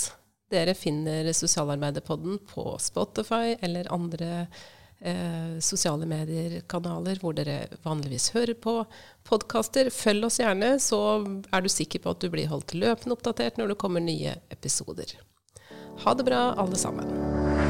Dere 0.49 0.73
finner 0.73 1.29
Sosialarbeiderpodden 1.35 2.39
på 2.49 2.71
Spotify 2.81 3.53
eller 3.61 3.91
andre 3.93 4.47
eh, 5.01 5.57
sosiale 5.63 6.07
medier-kanaler 6.09 7.21
hvor 7.21 7.35
dere 7.37 7.67
vanligvis 7.85 8.31
hører 8.35 8.57
på 8.59 8.75
podkaster. 9.27 9.91
Følg 9.93 10.29
oss 10.29 10.39
gjerne, 10.41 10.75
så 10.83 11.01
er 11.51 11.63
du 11.63 11.71
sikker 11.71 12.03
på 12.03 12.15
at 12.15 12.23
du 12.23 12.29
blir 12.33 12.51
holdt 12.51 12.75
løpende 12.77 13.17
oppdatert 13.17 13.59
når 13.59 13.73
det 13.73 13.81
kommer 13.81 14.03
nye 14.03 14.37
episoder. 14.53 15.17
Ha 16.05 16.15
det 16.15 16.27
bra, 16.27 16.53
alle 16.57 16.79
sammen. 16.79 17.68